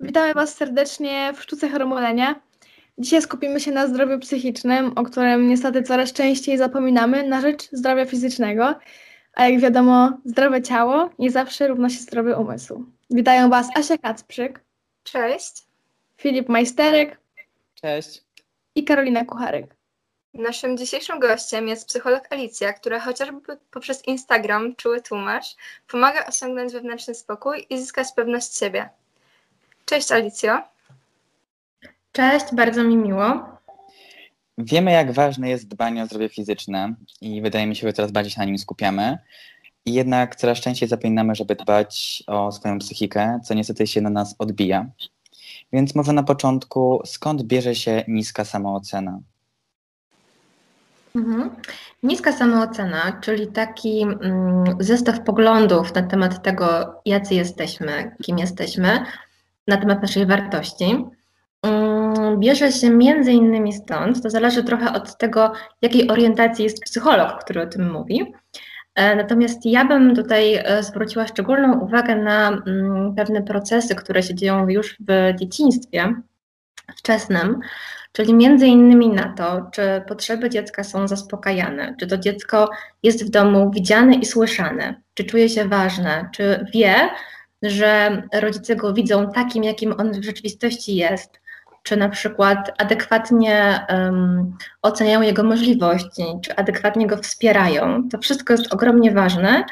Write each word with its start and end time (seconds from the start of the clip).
Witamy 0.00 0.34
Was 0.34 0.54
serdecznie 0.54 1.32
w 1.36 1.42
Sztuce 1.42 1.68
Hormolenia. 1.68 2.40
Dzisiaj 2.98 3.22
skupimy 3.22 3.60
się 3.60 3.70
na 3.70 3.86
zdrowiu 3.86 4.18
psychicznym, 4.18 4.92
o 4.96 5.02
którym 5.02 5.48
niestety 5.48 5.82
coraz 5.82 6.12
częściej 6.12 6.58
zapominamy 6.58 7.28
na 7.28 7.40
rzecz 7.40 7.68
zdrowia 7.72 8.06
fizycznego. 8.06 8.74
A 9.32 9.48
jak 9.48 9.60
wiadomo, 9.60 10.12
zdrowe 10.24 10.62
ciało 10.62 11.10
nie 11.18 11.30
zawsze 11.30 11.68
równa 11.68 11.90
się 11.90 11.98
zdrowy 11.98 12.36
umysł. 12.36 12.84
Witają 13.10 13.50
Was 13.50 13.68
Asia 13.74 13.98
Kacprzyk. 13.98 14.60
Cześć. 15.02 15.62
Filip 16.16 16.48
Majsterek. 16.48 17.20
Cześć. 17.74 18.24
I 18.74 18.84
Karolina 18.84 19.24
Kucharek. 19.24 19.76
Naszym 20.34 20.76
dzisiejszym 20.76 21.20
gościem 21.20 21.68
jest 21.68 21.88
psycholog 21.88 22.32
Alicja, 22.32 22.72
która 22.72 23.00
chociażby 23.00 23.40
poprzez 23.70 24.06
Instagram 24.06 24.76
Czuły 24.76 25.02
Tłumacz 25.02 25.56
pomaga 25.88 26.26
osiągnąć 26.26 26.72
wewnętrzny 26.72 27.14
spokój 27.14 27.66
i 27.70 27.78
zyskać 27.78 28.06
pewność 28.16 28.58
siebie. 28.58 28.88
Cześć 29.88 30.12
Alicjo. 30.12 30.62
Cześć, 32.12 32.46
bardzo 32.52 32.84
mi 32.84 32.96
miło. 32.96 33.48
Wiemy, 34.58 34.92
jak 34.92 35.12
ważne 35.12 35.50
jest 35.50 35.68
dbanie 35.68 36.02
o 36.02 36.06
zdrowie 36.06 36.28
fizyczne 36.28 36.94
i 37.20 37.42
wydaje 37.42 37.66
mi 37.66 37.76
się, 37.76 37.86
że 37.86 37.92
coraz 37.92 38.12
bardziej 38.12 38.32
się 38.32 38.40
na 38.40 38.44
nim 38.44 38.58
skupiamy. 38.58 39.18
I 39.84 39.94
jednak 39.94 40.36
coraz 40.36 40.58
częściej 40.58 40.88
zapominamy, 40.88 41.34
żeby 41.34 41.56
dbać 41.56 42.22
o 42.26 42.52
swoją 42.52 42.78
psychikę, 42.78 43.40
co 43.44 43.54
niestety 43.54 43.86
się 43.86 44.00
na 44.00 44.10
nas 44.10 44.34
odbija. 44.38 44.86
Więc 45.72 45.94
może 45.94 46.12
na 46.12 46.22
początku, 46.22 47.02
skąd 47.04 47.42
bierze 47.42 47.74
się 47.74 48.04
niska 48.08 48.44
samoocena? 48.44 49.18
Mhm. 51.16 51.50
Niska 52.02 52.32
samoocena, 52.32 53.20
czyli 53.20 53.46
taki 53.46 54.02
mm, 54.02 54.64
zestaw 54.80 55.20
poglądów 55.20 55.94
na 55.94 56.02
temat 56.02 56.42
tego, 56.42 56.94
jacy 57.04 57.34
jesteśmy, 57.34 58.16
kim 58.22 58.38
jesteśmy, 58.38 59.06
na 59.66 59.76
temat 59.76 60.02
naszej 60.02 60.26
wartości, 60.26 61.04
mm, 61.62 62.40
bierze 62.40 62.72
się 62.72 62.90
między 62.90 63.32
innymi 63.32 63.72
stąd, 63.72 64.22
to 64.22 64.30
zależy 64.30 64.64
trochę 64.64 64.92
od 64.92 65.18
tego, 65.18 65.52
jakiej 65.82 66.10
orientacji 66.10 66.64
jest 66.64 66.84
psycholog, 66.84 67.44
który 67.44 67.62
o 67.62 67.66
tym 67.66 67.92
mówi. 67.92 68.32
E, 68.94 69.16
natomiast 69.16 69.66
ja 69.66 69.84
bym 69.84 70.16
tutaj 70.16 70.54
e, 70.54 70.82
zwróciła 70.82 71.26
szczególną 71.26 71.80
uwagę 71.80 72.16
na 72.16 72.48
mm, 72.48 73.14
pewne 73.14 73.42
procesy, 73.42 73.94
które 73.94 74.22
się 74.22 74.34
dzieją 74.34 74.68
już 74.68 74.96
w 75.08 75.38
dzieciństwie 75.38 76.14
wczesnym, 76.96 77.60
czyli 78.12 78.34
między 78.34 78.66
innymi 78.66 79.08
na 79.08 79.32
to, 79.32 79.66
czy 79.72 80.02
potrzeby 80.08 80.50
dziecka 80.50 80.84
są 80.84 81.08
zaspokajane, 81.08 81.94
czy 82.00 82.06
to 82.06 82.18
dziecko 82.18 82.70
jest 83.02 83.26
w 83.26 83.30
domu 83.30 83.70
widziane 83.70 84.14
i 84.14 84.26
słyszane, 84.26 85.02
czy 85.14 85.24
czuje 85.24 85.48
się 85.48 85.64
ważne, 85.68 86.28
czy 86.32 86.66
wie, 86.74 86.94
że 87.62 88.22
rodzice 88.32 88.76
go 88.76 88.92
widzą 88.92 89.30
takim, 89.32 89.64
jakim 89.64 89.94
on 90.00 90.12
w 90.12 90.24
rzeczywistości 90.24 90.96
jest, 90.96 91.40
czy 91.82 91.96
na 91.96 92.08
przykład 92.08 92.72
adekwatnie 92.78 93.86
um, 93.88 94.56
oceniają 94.82 95.20
jego 95.22 95.42
możliwości, 95.42 96.24
czy 96.42 96.56
adekwatnie 96.56 97.06
go 97.06 97.16
wspierają. 97.16 98.08
To 98.08 98.18
wszystko 98.18 98.52
jest 98.52 98.74
ogromnie 98.74 99.12
ważne 99.12 99.64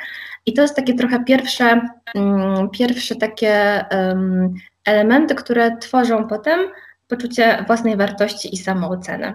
i 0.47 0.53
to 0.53 0.63
jest 0.63 0.77
takie 0.77 0.95
trochę 0.95 1.25
pierwsze, 1.25 1.81
um, 2.15 2.71
pierwsze 2.71 3.17
takie 3.17 3.85
um, 3.91 4.55
elementy, 4.85 5.35
które 5.35 5.77
tworzą 5.77 6.29
potem 6.29 6.61
poczucie 7.09 7.65
własnej 7.67 7.97
wartości 7.97 8.55
i 8.55 8.57
samoocenę. 8.57 9.35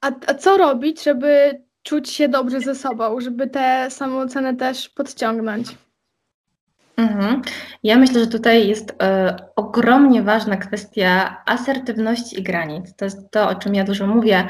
A, 0.00 0.10
a 0.26 0.34
co 0.34 0.56
robić, 0.56 1.04
żeby 1.04 1.62
czuć 1.82 2.10
się 2.10 2.28
dobrze 2.28 2.60
ze 2.60 2.74
sobą, 2.74 3.20
żeby 3.20 3.46
tę 3.46 3.90
samoocenę 3.90 4.56
też 4.56 4.88
podciągnąć? 4.88 5.66
Mhm. 7.02 7.42
Ja 7.82 7.98
myślę, 7.98 8.20
że 8.20 8.26
tutaj 8.26 8.68
jest 8.68 8.90
y, 8.90 8.94
ogromnie 9.56 10.22
ważna 10.22 10.56
kwestia 10.56 11.42
asertywności 11.46 12.40
i 12.40 12.42
granic. 12.42 12.96
To 12.96 13.04
jest 13.04 13.30
to, 13.30 13.48
o 13.48 13.54
czym 13.54 13.74
ja 13.74 13.84
dużo 13.84 14.06
mówię, 14.06 14.46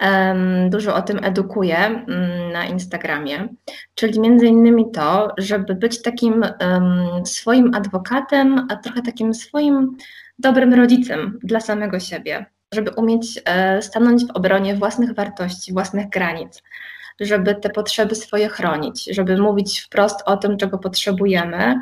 um, 0.00 0.70
dużo 0.70 0.94
o 0.94 1.02
tym 1.02 1.24
edukuję 1.24 1.76
um, 1.78 2.52
na 2.52 2.64
Instagramie. 2.64 3.48
Czyli 3.94 4.20
między 4.20 4.46
innymi 4.46 4.90
to, 4.90 5.34
żeby 5.38 5.74
być 5.74 6.02
takim 6.02 6.44
swoim 7.24 7.74
adwokatem, 7.74 8.66
a 8.70 8.76
trochę 8.76 9.02
takim 9.02 9.34
swoim 9.34 9.96
dobrym 10.38 10.74
rodzicem 10.74 11.38
dla 11.42 11.60
samego 11.60 12.00
siebie, 12.00 12.46
żeby 12.74 12.90
umieć 12.90 13.40
e, 13.44 13.82
stanąć 13.82 14.24
w 14.24 14.30
obronie 14.30 14.74
własnych 14.74 15.14
wartości, 15.14 15.72
własnych 15.72 16.08
granic, 16.08 16.62
żeby 17.20 17.54
te 17.54 17.70
potrzeby 17.70 18.14
swoje 18.14 18.48
chronić, 18.48 19.04
żeby 19.04 19.38
mówić 19.38 19.80
wprost 19.80 20.22
o 20.26 20.36
tym, 20.36 20.56
czego 20.56 20.78
potrzebujemy. 20.78 21.80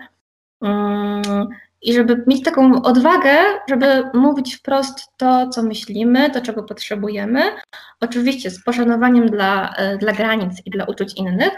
Mm, 0.64 1.48
I 1.82 1.92
żeby 1.92 2.24
mieć 2.26 2.44
taką 2.44 2.82
odwagę, 2.82 3.36
żeby 3.68 4.10
mówić 4.14 4.56
wprost 4.56 4.98
to, 5.16 5.48
co 5.48 5.62
myślimy, 5.62 6.30
to, 6.30 6.40
czego 6.40 6.62
potrzebujemy. 6.62 7.42
Oczywiście 8.00 8.50
z 8.50 8.64
poszanowaniem 8.64 9.28
dla, 9.28 9.74
e, 9.76 9.96
dla 9.98 10.12
granic 10.12 10.62
i 10.66 10.70
dla 10.70 10.84
uczuć 10.84 11.14
innych, 11.16 11.52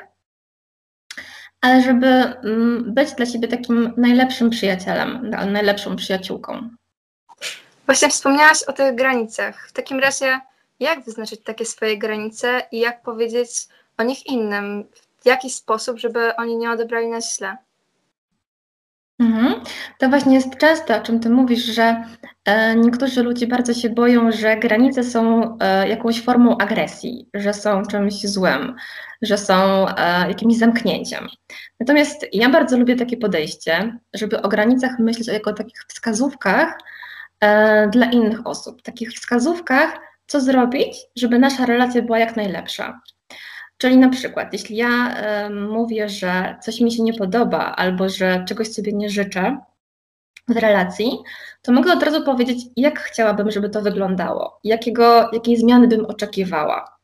ale 1.61 1.83
żeby 1.83 2.07
mm, 2.07 2.95
być 2.95 3.13
dla 3.13 3.27
siebie 3.27 3.49
takim 3.49 3.93
najlepszym 3.97 4.51
przyjacielem, 4.51 5.31
najlepszą 5.31 5.97
przyjaciółką. 5.97 6.69
Właśnie 7.87 8.09
wspomniałaś 8.09 8.63
o 8.63 8.73
tych 8.73 8.95
granicach. 8.95 9.69
W 9.69 9.73
takim 9.73 9.99
razie, 9.99 10.41
jak 10.81 11.05
wyznaczyć 11.05 11.41
takie 11.45 11.65
swoje 11.65 11.99
granice 11.99 12.63
i 12.73 12.79
jak 12.81 13.03
powiedzieć 13.03 13.51
o 13.99 14.03
nich 14.03 14.27
innym? 14.27 14.85
W 15.23 15.27
jaki 15.27 15.51
sposób, 15.51 15.99
żeby 15.99 16.37
oni 16.37 16.57
nie 16.57 16.71
odebrali 16.71 17.09
nas 17.09 17.37
źle? 17.37 17.57
Mhm. 19.19 19.61
To 19.99 20.09
właśnie 20.09 20.35
jest 20.35 20.57
często, 20.57 20.97
o 20.97 21.01
czym 21.01 21.21
ty 21.21 21.31
mówisz, 21.31 21.65
że 21.65 22.05
e, 22.45 22.77
niektórzy 22.77 23.23
ludzie 23.23 23.47
bardzo 23.47 23.75
się 23.75 23.91
boją, 23.91 24.33
że 24.33 24.57
granice 24.57 25.05
są 25.05 25.57
e, 25.61 25.89
jakąś 25.89 26.23
formą 26.23 26.59
agresji, 26.59 27.29
że 27.35 27.55
są 27.55 27.83
czymś 27.83 28.27
złym, 28.27 28.77
że 29.23 29.39
są 29.39 29.89
e, 29.89 30.29
jakimś 30.29 30.57
zamknięciem. 30.57 31.29
Natomiast 31.81 32.27
ja 32.33 32.49
bardzo 32.49 32.79
lubię 32.79 32.97
takie 32.97 33.17
podejście, 33.17 33.99
żeby 34.15 34.43
o 34.43 34.49
granicach 34.49 34.99
myśleć 34.99 35.29
jako 35.29 35.51
o 35.51 35.55
takich 35.55 35.85
wskazówkach, 35.89 36.79
E, 37.41 37.89
dla 37.89 38.07
innych 38.07 38.47
osób, 38.47 38.83
takich 38.83 39.13
wskazówkach, 39.13 39.99
co 40.27 40.41
zrobić, 40.41 40.97
żeby 41.17 41.39
nasza 41.39 41.67
relacja 41.67 42.03
była 42.03 42.19
jak 42.19 42.37
najlepsza. 42.37 43.01
Czyli 43.79 43.97
na 43.97 44.09
przykład, 44.09 44.53
jeśli 44.53 44.77
ja 44.77 45.17
y, 45.47 45.51
mówię, 45.51 46.09
że 46.09 46.57
coś 46.63 46.81
mi 46.81 46.93
się 46.93 47.03
nie 47.03 47.15
podoba 47.15 47.75
albo 47.77 48.09
że 48.09 48.45
czegoś 48.49 48.73
sobie 48.73 48.93
nie 48.93 49.11
życzę 49.11 49.59
w 50.49 50.57
relacji, 50.57 51.11
to 51.63 51.73
mogę 51.73 51.93
od 51.93 52.03
razu 52.03 52.25
powiedzieć, 52.25 52.59
jak 52.77 53.01
chciałabym, 53.01 53.51
żeby 53.51 53.71
to 53.71 53.83
wyglądało, 53.83 54.61
jakiego, 54.65 55.31
jakiej 55.33 55.57
zmiany 55.57 55.89
bym 55.89 56.07
oczekiwała. 56.07 56.96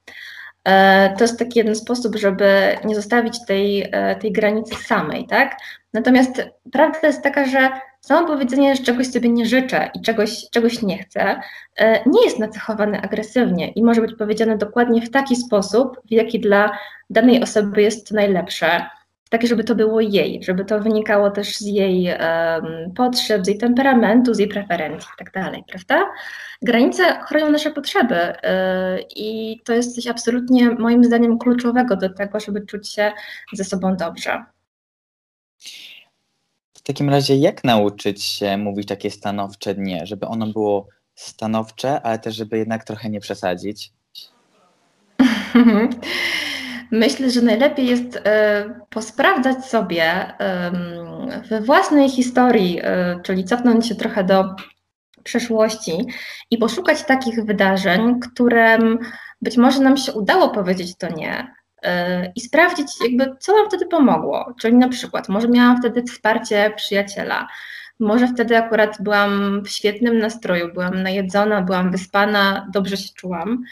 Y, 0.69 1.17
to 1.19 1.25
jest 1.25 1.39
taki 1.39 1.59
jeden 1.59 1.75
sposób, 1.75 2.17
żeby 2.17 2.77
nie 2.85 2.95
zostawić 2.95 3.47
tej, 3.47 3.83
y, 3.83 3.91
tej 4.21 4.33
granicy 4.33 4.75
samej, 4.75 5.27
tak? 5.27 5.57
Natomiast 5.93 6.43
prawda 6.73 7.07
jest 7.07 7.23
taka, 7.23 7.47
że 7.47 7.71
Samo 8.03 8.27
powiedzenie, 8.27 8.77
że 8.77 8.83
czegoś 8.83 9.07
sobie 9.07 9.29
nie 9.29 9.47
życzę 9.47 9.91
i 9.95 10.01
czegoś, 10.01 10.51
czegoś 10.51 10.83
nie 10.83 10.99
chcę, 10.99 11.41
e, 11.77 12.09
nie 12.09 12.25
jest 12.25 12.39
nacechowane 12.39 13.01
agresywnie 13.01 13.69
i 13.69 13.83
może 13.83 14.01
być 14.01 14.15
powiedziane 14.15 14.59
dokładnie 14.59 15.03
w 15.03 15.11
taki 15.11 15.37
sposób, 15.37 16.01
w 16.05 16.13
jaki 16.13 16.41
dla 16.41 16.79
danej 17.11 17.43
osoby 17.43 17.83
jest 17.83 18.13
najlepsze. 18.13 18.87
Takie, 19.33 19.47
żeby 19.47 19.65
to 19.65 19.75
było 19.75 20.01
jej, 20.01 20.43
żeby 20.43 20.65
to 20.65 20.81
wynikało 20.81 21.31
też 21.31 21.57
z 21.57 21.67
jej 21.67 22.07
um, 22.07 22.93
potrzeb, 22.97 23.45
z 23.45 23.49
jej 23.49 23.59
temperamentu, 23.59 24.35
z 24.35 24.39
jej 24.39 24.49
preferencji 24.49 25.09
itd., 25.19 25.51
tak 25.51 25.65
prawda? 25.67 26.13
Granice 26.63 27.21
chronią 27.21 27.51
nasze 27.51 27.71
potrzeby 27.71 28.15
yy, 28.15 28.33
i 29.17 29.61
to 29.65 29.73
jest 29.73 29.95
coś 29.95 30.07
absolutnie 30.07 30.71
moim 30.71 31.05
zdaniem 31.05 31.39
kluczowego 31.39 31.97
do 31.97 32.15
tego, 32.15 32.41
żeby 32.41 32.67
czuć 32.67 32.89
się 32.89 33.13
ze 33.53 33.65
sobą 33.65 33.97
dobrze. 33.97 34.45
W 36.75 36.83
takim 36.83 37.11
razie, 37.11 37.37
jak 37.37 37.65
nauczyć 37.65 38.25
się 38.25 38.57
mówić 38.57 38.89
takie 38.89 39.11
stanowcze 39.11 39.75
nie, 39.75 40.07
żeby 40.07 40.27
ono 40.27 40.47
było 40.47 40.89
stanowcze, 41.15 42.03
ale 42.03 42.19
też, 42.19 42.37
żeby 42.37 42.59
jednak 42.59 42.85
trochę 42.85 43.11
nie 43.11 43.21
przesadzić? 43.21 43.93
Myślę, 46.93 47.31
że 47.31 47.43
najlepiej 47.43 47.87
jest 47.87 48.21
e, 48.25 48.65
posprawdzać 48.91 49.65
sobie 49.65 50.33
we 51.49 51.61
własnej 51.61 52.09
historii, 52.09 52.81
e, 52.83 53.21
czyli 53.23 53.45
cofnąć 53.45 53.87
się 53.87 53.95
trochę 53.95 54.25
do 54.25 54.45
przeszłości 55.25 56.07
i 56.51 56.59
poszukać 56.59 57.03
takich 57.03 57.45
wydarzeń, 57.45 58.21
którym 58.21 58.99
być 59.43 59.57
może 59.57 59.81
nam 59.81 59.97
się 59.97 60.13
udało 60.13 60.49
powiedzieć 60.49 60.97
to 60.97 61.09
nie, 61.09 61.55
i 62.37 62.41
sprawdzić, 62.41 62.87
jakby, 63.05 63.37
co 63.41 63.57
nam 63.57 63.67
wtedy 63.69 63.87
pomogło. 63.87 64.55
Czyli 64.61 64.77
na 64.77 64.89
przykład, 64.89 65.29
może 65.29 65.49
miałam 65.49 65.79
wtedy 65.79 66.03
wsparcie 66.03 66.73
przyjaciela, 66.77 67.49
może 68.01 68.29
wtedy 68.29 68.57
akurat 68.57 69.03
byłam 69.03 69.63
w 69.65 69.69
świetnym 69.69 70.19
nastroju, 70.19 70.73
byłam 70.73 71.03
najedzona, 71.03 71.63
byłam 71.63 71.91
wyspana, 71.91 72.69
dobrze 72.73 72.97
się 72.97 73.09
czułam 73.15 73.65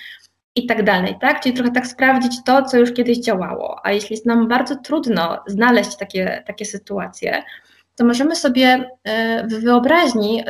i 0.64 0.66
tak 0.66 0.84
dalej, 0.84 1.16
tak? 1.20 1.40
Czyli 1.40 1.54
trochę 1.54 1.70
tak 1.70 1.86
sprawdzić 1.86 2.44
to, 2.44 2.62
co 2.62 2.78
już 2.78 2.92
kiedyś 2.92 3.18
działało. 3.18 3.80
A 3.82 3.92
jeśli 3.92 4.14
jest 4.14 4.26
nam 4.26 4.48
bardzo 4.48 4.76
trudno 4.76 5.38
znaleźć 5.46 5.96
takie, 5.96 6.42
takie 6.46 6.64
sytuacje, 6.64 7.42
to 7.96 8.04
możemy 8.04 8.36
sobie 8.36 8.90
e, 9.04 9.46
w 9.46 9.60
wyobraźni 9.60 10.44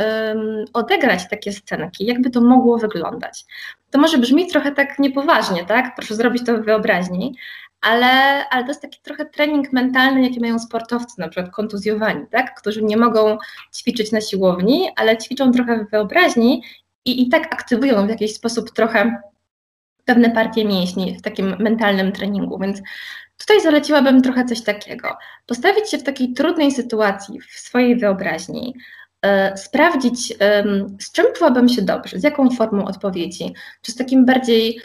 odegrać 0.73 1.29
takie 1.29 1.53
scenki, 1.53 2.07
jakby 2.07 2.31
to 2.31 2.41
mogło 2.41 2.79
wyglądać. 2.79 3.45
To 3.91 3.99
może 3.99 4.19
brzmi 4.19 4.47
trochę 4.47 4.73
tak 4.73 4.99
niepoważnie, 4.99 5.65
tak? 5.65 5.95
Proszę 5.97 6.15
zrobić 6.15 6.47
to 6.47 6.59
w 6.59 6.65
wyobraźni, 6.65 7.37
ale, 7.81 8.45
ale 8.49 8.62
to 8.62 8.69
jest 8.69 8.83
taki 8.83 9.01
trochę 9.03 9.25
trening 9.27 9.73
mentalny, 9.73 10.23
jaki 10.23 10.41
mają 10.41 10.59
sportowcy, 10.59 11.21
na 11.21 11.29
przykład 11.29 11.55
kontuzjowani, 11.55 12.27
tak? 12.31 12.61
którzy 12.61 12.83
nie 12.83 12.97
mogą 12.97 13.39
ćwiczyć 13.75 14.12
na 14.12 14.21
siłowni, 14.21 14.91
ale 14.97 15.19
ćwiczą 15.19 15.53
trochę 15.53 15.85
w 15.85 15.91
wyobraźni 15.91 16.62
i, 17.05 17.23
i 17.23 17.29
tak 17.29 17.55
aktywują 17.55 18.07
w 18.07 18.11
jakiś 18.11 18.35
sposób 18.35 18.71
trochę 18.71 19.23
pewne 20.05 20.31
partie 20.31 20.64
mięśni 20.64 21.19
w 21.19 21.23
takim 21.23 21.56
mentalnym 21.58 22.12
treningu. 22.12 22.58
Więc 22.58 22.82
tutaj 23.38 23.61
zaleciłabym 23.61 24.23
trochę 24.23 24.44
coś 24.44 24.62
takiego. 24.62 25.17
Postawić 25.47 25.91
się 25.91 25.99
w 25.99 26.02
takiej 26.02 26.32
trudnej 26.32 26.73
sytuacji 26.73 27.41
w 27.41 27.61
swojej 27.61 27.97
wyobraźni, 27.97 28.75
e, 29.23 29.56
sprawdzić, 29.56 30.35
z 31.00 31.12
czym 31.12 31.26
czułabym 31.37 31.69
się 31.69 31.82
dobrze, 31.82 32.19
z 32.19 32.23
jaką 32.23 32.50
formą 32.50 32.85
odpowiedzi, 32.85 33.55
czy 33.82 33.93
z 33.93 33.97
takim 33.97 34.26
bardziej 34.26 34.81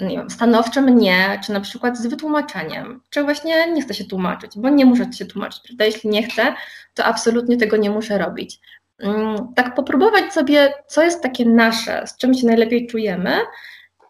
nie 0.00 0.16
wiem, 0.16 0.30
stanowczym 0.30 0.98
nie, 0.98 1.40
czy 1.44 1.52
na 1.52 1.60
przykład 1.60 1.98
z 1.98 2.06
wytłumaczeniem, 2.06 3.00
czy 3.10 3.22
właśnie 3.22 3.72
nie 3.72 3.82
chcę 3.82 3.94
się 3.94 4.04
tłumaczyć, 4.04 4.52
bo 4.56 4.68
nie 4.68 4.84
muszę 4.84 5.12
się 5.12 5.26
tłumaczyć, 5.26 5.62
prawda? 5.62 5.84
Jeśli 5.84 6.10
nie 6.10 6.22
chcę, 6.22 6.54
to 6.94 7.04
absolutnie 7.04 7.56
tego 7.56 7.76
nie 7.76 7.90
muszę 7.90 8.18
robić. 8.18 8.60
Mm, 9.00 9.54
tak 9.54 9.74
popróbować 9.74 10.32
sobie, 10.32 10.72
co 10.86 11.02
jest 11.02 11.22
takie 11.22 11.44
nasze, 11.44 12.06
z 12.06 12.16
czym 12.16 12.34
się 12.34 12.46
najlepiej 12.46 12.86
czujemy 12.86 13.38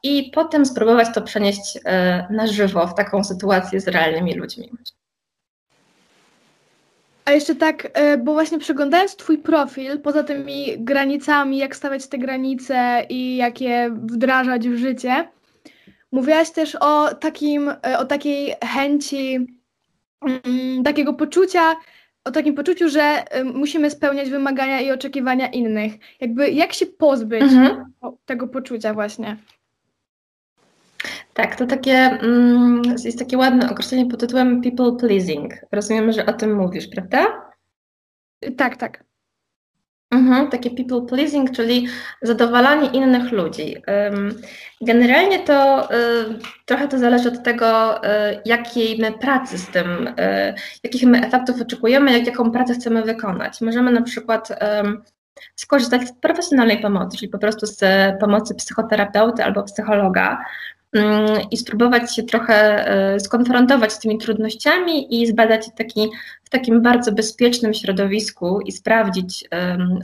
i 0.02 0.30
potem 0.34 0.66
spróbować 0.66 1.08
to 1.14 1.22
przenieść 1.22 1.78
e, 1.84 2.26
na 2.30 2.46
żywo 2.46 2.86
w 2.86 2.94
taką 2.94 3.24
sytuację 3.24 3.80
z 3.80 3.88
realnymi 3.88 4.34
ludźmi. 4.34 4.70
A 7.24 7.32
jeszcze 7.32 7.54
tak, 7.54 7.88
e, 7.92 8.18
bo 8.18 8.32
właśnie 8.32 8.58
przeglądając 8.58 9.16
Twój 9.16 9.38
profil, 9.38 10.00
poza 10.00 10.24
tymi 10.24 10.78
granicami, 10.78 11.58
jak 11.58 11.76
stawiać 11.76 12.06
te 12.06 12.18
granice 12.18 13.06
i 13.08 13.36
jak 13.36 13.60
je 13.60 13.90
wdrażać 13.90 14.68
w 14.68 14.76
życie, 14.76 15.28
mówiłaś 16.12 16.50
też 16.50 16.76
o, 16.80 17.14
takim, 17.14 17.68
e, 17.68 17.98
o 17.98 18.04
takiej 18.04 18.54
chęci, 18.64 19.46
mm, 20.22 20.84
takiego 20.84 21.14
poczucia, 21.14 21.76
o 22.24 22.30
takim 22.30 22.54
poczuciu, 22.54 22.88
że 22.88 23.24
musimy 23.54 23.90
spełniać 23.90 24.30
wymagania 24.30 24.80
i 24.80 24.90
oczekiwania 24.90 25.48
innych. 25.48 25.92
Jakby 26.20 26.50
jak 26.50 26.72
się 26.72 26.86
pozbyć 26.86 27.42
mhm. 27.42 27.92
tego 28.24 28.48
poczucia 28.48 28.94
właśnie? 28.94 29.36
Tak, 31.34 31.56
to 31.56 31.66
takie 31.66 31.92
mm, 31.92 32.82
jest 33.04 33.18
takie 33.18 33.38
ładne 33.38 33.70
określenie 33.70 34.06
pod 34.06 34.20
tytułem 34.20 34.62
people 34.62 34.96
pleasing. 34.96 35.54
Rozumiem, 35.72 36.12
że 36.12 36.26
o 36.26 36.32
tym 36.32 36.56
mówisz, 36.56 36.88
prawda? 36.88 37.50
Tak, 38.56 38.76
tak. 38.76 39.04
Mhm, 40.10 40.48
takie 40.50 40.70
people 40.70 41.06
pleasing, 41.06 41.50
czyli 41.50 41.86
zadowalanie 42.22 42.88
innych 42.88 43.32
ludzi. 43.32 43.76
Generalnie 44.80 45.38
to 45.38 45.88
trochę 46.66 46.88
to 46.88 46.98
zależy 46.98 47.28
od 47.28 47.42
tego, 47.42 47.96
y, 48.04 48.08
jakiej 48.44 48.98
my 48.98 49.12
pracy 49.12 49.58
z 49.58 49.66
tym, 49.66 50.06
y, 50.08 50.54
jakich 50.84 51.02
my 51.02 51.26
efektów 51.26 51.60
oczekujemy, 51.60 52.12
jak, 52.12 52.26
jaką 52.26 52.50
pracę 52.50 52.74
chcemy 52.74 53.02
wykonać. 53.02 53.60
Możemy 53.60 53.92
na 53.92 54.02
przykład 54.02 54.48
skorzystać 55.56 56.08
z 56.08 56.12
profesjonalnej 56.12 56.80
pomocy, 56.80 57.18
czyli 57.18 57.30
po 57.30 57.38
prostu 57.38 57.66
z 57.66 57.80
pomocy 58.20 58.54
psychoterapeuty 58.54 59.44
albo 59.44 59.62
psychologa, 59.62 60.44
i 61.50 61.56
spróbować 61.56 62.16
się 62.16 62.22
trochę 62.22 62.86
e, 62.88 63.20
skonfrontować 63.20 63.92
z 63.92 63.98
tymi 63.98 64.18
trudnościami 64.18 65.22
i 65.22 65.26
zbadać 65.26 65.66
taki, 65.76 66.08
w 66.44 66.50
takim 66.50 66.82
bardzo 66.82 67.12
bezpiecznym 67.12 67.74
środowisku 67.74 68.60
i 68.60 68.72
sprawdzić, 68.72 69.48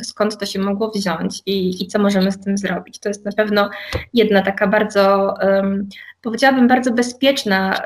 skąd 0.02 0.38
to 0.38 0.46
się 0.46 0.58
mogło 0.58 0.90
wziąć 0.90 1.42
i, 1.46 1.84
i 1.84 1.86
co 1.86 1.98
możemy 1.98 2.32
z 2.32 2.40
tym 2.40 2.58
zrobić. 2.58 2.98
To 2.98 3.08
jest 3.08 3.24
na 3.24 3.32
pewno 3.32 3.70
jedna 4.14 4.42
taka 4.42 4.66
bardzo, 4.66 5.34
powiedziałabym, 6.22 6.68
bardzo 6.68 6.92
bezpieczna 6.92 7.82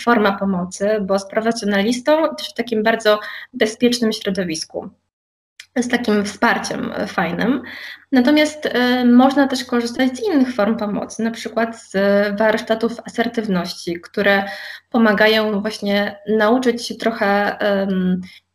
forma 0.00 0.38
pomocy, 0.38 0.88
bo 1.00 1.18
z 1.18 1.28
profesjonalistą 1.28 2.34
też 2.38 2.50
w 2.50 2.54
takim 2.54 2.82
bardzo 2.82 3.20
bezpiecznym 3.52 4.12
środowisku 4.12 4.90
z 5.76 5.88
takim 5.88 6.24
wsparciem 6.24 6.92
fajnym. 7.06 7.62
Natomiast 8.12 8.66
y, 8.66 9.04
można 9.04 9.48
też 9.48 9.64
korzystać 9.64 10.16
z 10.16 10.22
innych 10.22 10.54
form 10.54 10.76
pomocy, 10.76 11.22
na 11.22 11.30
przykład 11.30 11.82
z 11.82 11.92
warsztatów 12.38 13.00
asertywności, 13.04 14.00
które 14.00 14.44
pomagają 14.90 15.60
właśnie 15.60 16.18
nauczyć 16.28 16.86
się 16.86 16.94
trochę 16.94 17.58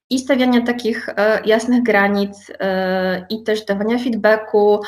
i 0.09 0.19
stawiania 0.19 0.61
takich 0.61 1.09
e, 1.09 1.41
jasnych 1.45 1.83
granic, 1.83 2.51
e, 2.59 3.25
i 3.29 3.43
też 3.43 3.65
dawania 3.65 3.97
feedbacku, 3.97 4.81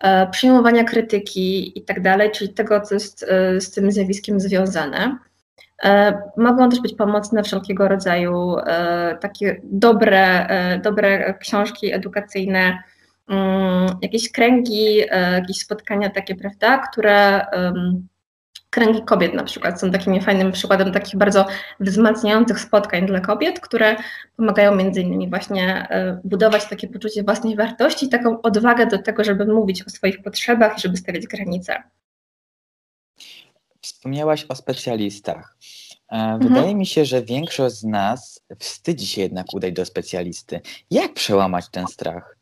e, 0.00 0.30
przyjmowania 0.30 0.84
krytyki 0.84 1.78
i 1.78 1.82
tak 1.84 2.02
czyli 2.32 2.54
tego, 2.54 2.80
co 2.80 2.94
jest 2.94 3.26
z 3.58 3.70
tym 3.70 3.92
zjawiskiem 3.92 4.40
związane. 4.40 5.18
E, 5.84 6.22
mogą 6.36 6.70
też 6.70 6.80
być 6.80 6.94
pomocne 6.94 7.42
wszelkiego 7.42 7.88
rodzaju 7.88 8.56
e, 8.58 9.18
takie 9.20 9.60
dobre, 9.64 10.46
e, 10.46 10.78
dobre 10.78 11.34
książki 11.40 11.92
edukacyjne, 11.92 12.78
mm, 13.28 13.86
jakieś 14.02 14.32
kręgi, 14.32 14.96
jakieś 15.32 15.58
spotkania 15.58 16.10
takie, 16.10 16.34
prawda, 16.34 16.78
które 16.78 17.46
kręgi 18.70 19.02
kobiet 19.02 19.34
na 19.34 19.44
przykład 19.44 19.80
są 19.80 19.90
takim 19.90 20.20
fajnym 20.20 20.52
przykładem 20.52 20.92
takich 20.92 21.16
bardzo 21.16 21.46
wzmacniających 21.80 22.60
spotkań 22.60 23.06
dla 23.06 23.20
kobiet, 23.20 23.60
które 23.60 23.96
pomagają 24.36 24.74
między 24.74 25.00
innymi 25.00 25.30
właśnie 25.30 25.88
budować 26.24 26.68
takie 26.68 26.88
poczucie 26.88 27.22
własnej 27.22 27.56
wartości, 27.56 28.08
taką 28.08 28.42
odwagę 28.42 28.86
do 28.86 28.98
tego, 28.98 29.24
żeby 29.24 29.46
mówić 29.46 29.82
o 29.86 29.90
swoich 29.90 30.22
potrzebach 30.22 30.78
i 30.78 30.80
żeby 30.80 30.96
stawiać 30.96 31.26
granice. 31.26 31.82
Wspomniałaś 34.04 34.46
o 34.48 34.54
specjalistach. 34.54 35.56
E, 36.12 36.16
mhm. 36.16 36.38
Wydaje 36.38 36.60
mhm. 36.60 36.78
mi 36.78 36.86
się, 36.86 37.04
że 37.04 37.22
większość 37.22 37.76
z 37.76 37.84
nas 37.84 38.44
wstydzi 38.58 39.06
się 39.06 39.20
jednak 39.20 39.46
udać 39.54 39.72
do 39.72 39.84
specjalisty. 39.84 40.60
Jak 40.90 41.14
przełamać 41.14 41.68
ten 41.68 41.86
strach? 41.86 42.36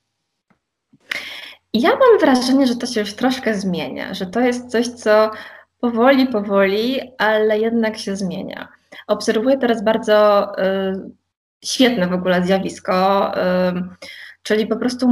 Ja 1.73 1.91
mam 1.91 2.19
wrażenie, 2.21 2.67
że 2.67 2.77
to 2.77 2.87
się 2.87 3.01
już 3.01 3.15
troszkę 3.15 3.55
zmienia, 3.55 4.15
że 4.15 4.27
to 4.27 4.41
jest 4.41 4.71
coś, 4.71 4.89
co 4.89 5.31
powoli, 5.81 6.27
powoli, 6.27 7.01
ale 7.19 7.59
jednak 7.59 7.99
się 7.99 8.17
zmienia. 8.17 8.69
Obserwuję 9.07 9.59
teraz 9.59 9.85
bardzo 9.85 10.47
y, 10.59 11.11
świetne 11.65 12.09
w 12.09 12.13
ogóle 12.13 12.45
zjawisko. 12.45 13.33
Y, 13.37 13.83
czyli 14.43 14.67
po 14.67 14.77
prostu 14.77 15.09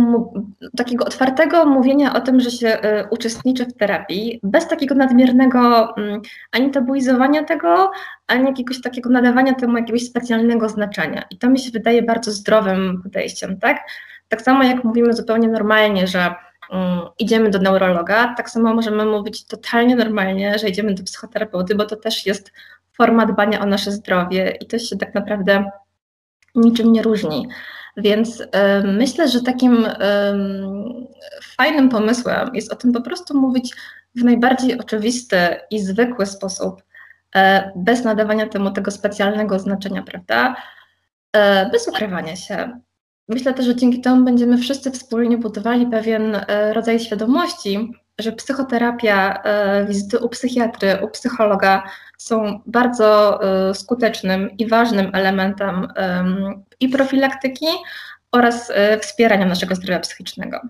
takiego 0.77 1.05
otwartego 1.05 1.67
mówienia 1.67 2.15
o 2.15 2.21
tym, 2.21 2.41
że 2.41 2.51
się 2.51 2.69
y, 2.69 3.09
uczestniczy 3.11 3.67
w 3.67 3.75
terapii, 3.75 4.41
bez 4.43 4.69
takiego 4.69 4.95
nadmiernego 4.95 5.91
y, 5.99 6.21
ani 6.53 6.71
tabuizowania 6.71 7.45
tego, 7.45 7.91
ani 8.27 8.47
jakiegoś 8.47 8.81
takiego 8.81 9.11
nadawania 9.11 9.55
temu 9.55 9.77
jakiegoś 9.77 10.03
specjalnego 10.03 10.69
znaczenia. 10.69 11.25
I 11.31 11.39
to 11.39 11.51
mi 11.51 11.59
się 11.59 11.71
wydaje 11.71 12.03
bardzo 12.03 12.33
zdrowym 12.33 13.03
podejściem, 13.03 13.59
tak? 13.59 13.79
Tak 14.29 14.43
samo 14.43 14.65
jak 14.65 14.85
mówimy 14.85 15.13
zupełnie 15.13 15.49
normalnie, 15.49 16.07
że 16.07 16.27
y, 16.27 16.75
idziemy 17.19 17.51
do 17.51 17.59
neurologa, 17.59 18.35
tak 18.37 18.51
samo 18.51 18.75
możemy 18.75 19.05
mówić 19.05 19.47
totalnie 19.47 19.97
normalnie, 19.97 20.59
że 20.59 20.69
idziemy 20.69 20.95
do 20.95 21.03
psychoterapeuty, 21.03 21.75
bo 21.75 21.85
to 21.85 21.97
też 21.97 22.27
jest 22.27 22.53
forma 22.97 23.27
dbania 23.27 23.61
o 23.61 23.67
nasze 23.67 23.93
zdrowie 23.93 24.57
i 24.61 24.67
to 24.67 24.79
się 24.79 24.97
tak 24.97 25.15
naprawdę 25.15 25.71
niczym 26.55 26.93
nie 26.93 27.03
różni. 27.03 27.49
Więc 27.97 28.41
y, 28.41 28.47
myślę, 28.85 29.29
że 29.29 29.41
takim 29.41 29.85
y, 29.85 29.91
fajnym 31.57 31.89
pomysłem 31.89 32.55
jest 32.55 32.73
o 32.73 32.77
tym 32.77 32.93
po 32.93 33.01
prostu 33.01 33.41
mówić 33.41 33.75
w 34.15 34.25
najbardziej 34.25 34.81
oczywisty 34.81 35.37
i 35.71 35.81
zwykły 35.81 36.27
sposób, 36.27 36.83
y, 37.37 37.39
bez 37.77 38.05
nadawania 38.05 38.47
temu 38.47 38.71
tego 38.71 38.91
specjalnego 38.91 39.59
znaczenia, 39.59 40.03
prawda? 40.03 40.57
Bez 41.73 41.89
ukrywania 41.89 42.37
się. 42.37 42.81
Myślę 43.29 43.55
też, 43.55 43.67
że 43.67 43.77
dzięki 43.77 44.01
temu 44.01 44.25
będziemy 44.25 44.59
wszyscy 44.59 44.91
wspólnie 44.91 45.39
budowali 45.39 45.87
pewien 45.87 46.37
rodzaj 46.73 47.01
świadomości, 47.01 47.93
że 48.23 48.33
psychoterapia, 48.33 49.43
wizyty 49.89 50.19
u 50.19 50.29
psychiatry, 50.29 50.99
u 51.03 51.09
psychologa 51.09 51.83
są 52.19 52.61
bardzo 52.67 53.41
skutecznym 53.75 54.51
i 54.59 54.69
ważnym 54.69 55.11
elementem 55.15 55.89
i 56.81 56.89
profilaktyki 56.89 57.67
oraz 58.33 58.71
e, 58.75 58.99
wspierania 58.99 59.47
naszego 59.47 59.75
zdrowia 59.75 60.01
psychicznego. 60.01 60.61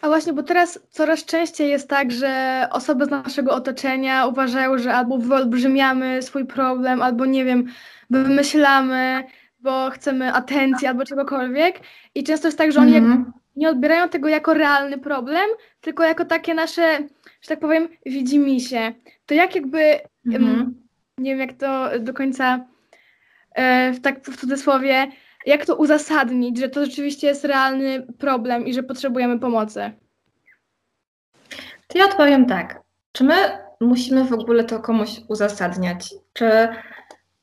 A 0.00 0.08
właśnie, 0.08 0.32
bo 0.32 0.42
teraz 0.42 0.78
coraz 0.90 1.24
częściej 1.24 1.70
jest 1.70 1.88
tak, 1.88 2.10
że 2.10 2.66
osoby 2.70 3.06
z 3.06 3.10
naszego 3.10 3.52
otoczenia 3.52 4.26
uważają, 4.26 4.78
że 4.78 4.94
albo 4.94 5.18
wyolbrzymiamy 5.18 6.22
swój 6.22 6.46
problem, 6.46 7.02
albo 7.02 7.24
nie 7.24 7.44
wiem, 7.44 7.66
wymyślamy, 8.10 9.24
bo 9.60 9.90
chcemy 9.90 10.32
atencji 10.32 10.86
albo 10.86 11.04
czegokolwiek. 11.04 11.80
I 12.14 12.24
często 12.24 12.48
jest 12.48 12.58
tak, 12.58 12.72
że 12.72 12.80
oni 12.80 12.96
mm. 12.96 13.32
Nie 13.56 13.68
odbierają 13.68 14.08
tego 14.08 14.28
jako 14.28 14.54
realny 14.54 14.98
problem, 14.98 15.44
tylko 15.80 16.04
jako 16.04 16.24
takie 16.24 16.54
nasze, 16.54 16.98
że 17.40 17.48
tak 17.48 17.60
powiem, 17.60 17.88
widzimy 18.06 18.60
się. 18.60 18.92
To 19.26 19.34
jak 19.34 19.54
jakby, 19.54 20.00
mm. 20.26 20.82
nie 21.18 21.30
wiem 21.30 21.40
jak 21.40 21.52
to 21.52 21.98
do 22.00 22.14
końca 22.14 22.66
e, 23.54 23.92
w 23.92 24.00
tak 24.00 24.24
w 24.24 24.36
cudzysłowie, 24.36 25.06
jak 25.46 25.66
to 25.66 25.76
uzasadnić, 25.76 26.58
że 26.58 26.68
to 26.68 26.84
rzeczywiście 26.84 27.26
jest 27.26 27.44
realny 27.44 28.06
problem 28.18 28.66
i 28.66 28.74
że 28.74 28.82
potrzebujemy 28.82 29.38
pomocy? 29.38 29.92
To 31.86 31.98
ja 31.98 32.04
odpowiem 32.04 32.46
tak. 32.46 32.82
Czy 33.12 33.24
my 33.24 33.34
musimy 33.80 34.24
w 34.24 34.32
ogóle 34.32 34.64
to 34.64 34.80
komuś 34.80 35.10
uzasadniać? 35.28 36.14
Czy 36.32 36.68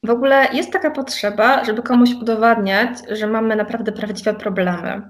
w 0.04 0.10
ogóle 0.10 0.48
jest 0.54 0.72
taka 0.72 0.92
potrzeba, 0.92 1.66
żeby 1.66 1.84
komuś 1.84 2.13
udowadniać, 2.13 2.89
że 3.10 3.28
mamy 3.28 3.56
naprawdę 3.56 3.92
prawdziwe 3.92 4.34
problemy? 4.34 5.10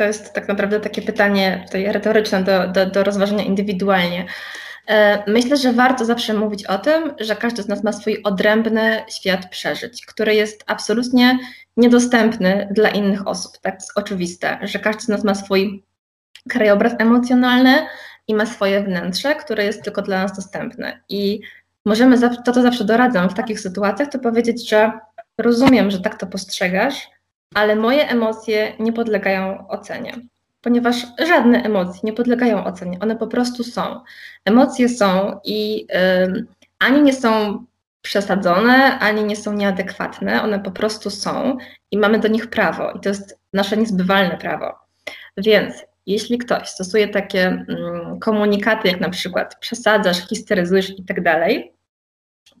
To 0.00 0.04
jest 0.04 0.32
tak 0.32 0.48
naprawdę 0.48 0.80
takie 0.80 1.02
pytanie 1.02 1.62
tutaj 1.66 1.92
retoryczne 1.92 2.42
do, 2.44 2.68
do, 2.68 2.86
do 2.86 3.04
rozważenia 3.04 3.44
indywidualnie. 3.44 4.26
E, 4.88 5.22
myślę, 5.32 5.56
że 5.56 5.72
warto 5.72 6.04
zawsze 6.04 6.34
mówić 6.34 6.66
o 6.66 6.78
tym, 6.78 7.14
że 7.20 7.36
każdy 7.36 7.62
z 7.62 7.68
nas 7.68 7.84
ma 7.84 7.92
swój 7.92 8.22
odrębny 8.22 9.02
świat 9.08 9.50
przeżyć, 9.50 10.06
który 10.06 10.34
jest 10.34 10.64
absolutnie 10.66 11.38
niedostępny 11.76 12.68
dla 12.70 12.88
innych 12.88 13.28
osób. 13.28 13.52
Tak 13.58 13.74
jest 13.74 13.92
oczywiste, 13.94 14.58
że 14.62 14.78
każdy 14.78 15.02
z 15.02 15.08
nas 15.08 15.24
ma 15.24 15.34
swój 15.34 15.84
krajobraz 16.48 16.92
emocjonalny 16.98 17.86
i 18.28 18.34
ma 18.34 18.46
swoje 18.46 18.82
wnętrze, 18.82 19.34
które 19.34 19.64
jest 19.64 19.82
tylko 19.82 20.02
dla 20.02 20.22
nas 20.22 20.36
dostępne. 20.36 21.00
I 21.08 21.40
możemy, 21.84 22.18
to 22.44 22.52
co 22.52 22.62
zawsze 22.62 22.84
doradzam 22.84 23.30
w 23.30 23.34
takich 23.34 23.60
sytuacjach, 23.60 24.08
to 24.08 24.18
powiedzieć, 24.18 24.68
że 24.68 24.92
rozumiem, 25.38 25.90
że 25.90 26.00
tak 26.00 26.18
to 26.18 26.26
postrzegasz, 26.26 27.10
ale 27.54 27.76
moje 27.76 28.08
emocje 28.08 28.72
nie 28.78 28.92
podlegają 28.92 29.68
ocenie, 29.68 30.12
ponieważ 30.60 31.06
żadne 31.28 31.62
emocje 31.62 32.00
nie 32.04 32.12
podlegają 32.12 32.64
ocenie, 32.64 32.98
one 33.00 33.16
po 33.16 33.26
prostu 33.26 33.64
są. 33.64 34.00
Emocje 34.44 34.88
są 34.88 35.40
i 35.44 35.86
ani 36.78 37.02
nie 37.02 37.12
są 37.12 37.64
przesadzone, 38.02 38.98
ani 38.98 39.24
nie 39.24 39.36
są 39.36 39.52
nieadekwatne, 39.52 40.42
one 40.42 40.60
po 40.60 40.70
prostu 40.70 41.10
są 41.10 41.56
i 41.90 41.98
mamy 41.98 42.18
do 42.18 42.28
nich 42.28 42.50
prawo 42.50 42.92
i 42.92 43.00
to 43.00 43.08
jest 43.08 43.38
nasze 43.52 43.76
niezbywalne 43.76 44.38
prawo. 44.38 44.74
Więc 45.36 45.74
jeśli 46.06 46.38
ktoś 46.38 46.68
stosuje 46.68 47.08
takie 47.08 47.46
mm, 47.46 48.18
komunikaty, 48.20 48.88
jak 48.88 49.00
na 49.00 49.10
przykład 49.10 49.56
przesadzasz, 49.60 50.28
histeryzujesz 50.28 50.98
i 50.98 51.04
tak 51.04 51.22
dalej, 51.22 51.72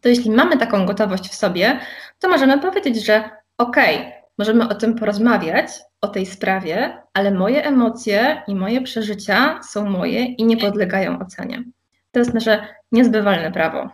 to 0.00 0.08
jeśli 0.08 0.30
mamy 0.30 0.58
taką 0.58 0.86
gotowość 0.86 1.28
w 1.28 1.34
sobie, 1.34 1.80
to 2.18 2.28
możemy 2.28 2.58
powiedzieć, 2.58 3.06
że 3.06 3.30
okej, 3.58 3.96
okay, 3.96 4.19
możemy 4.40 4.68
o 4.68 4.74
tym 4.74 4.94
porozmawiać, 4.94 5.70
o 6.00 6.08
tej 6.08 6.26
sprawie, 6.26 7.02
ale 7.14 7.30
moje 7.30 7.64
emocje 7.64 8.42
i 8.46 8.54
moje 8.54 8.80
przeżycia 8.80 9.60
są 9.62 9.90
moje 9.90 10.24
i 10.24 10.44
nie 10.44 10.56
podlegają 10.56 11.18
ocenie. 11.18 11.64
To 12.12 12.18
jest 12.18 12.34
nasze 12.34 12.66
niezbywalne 12.92 13.52
prawo. 13.52 13.90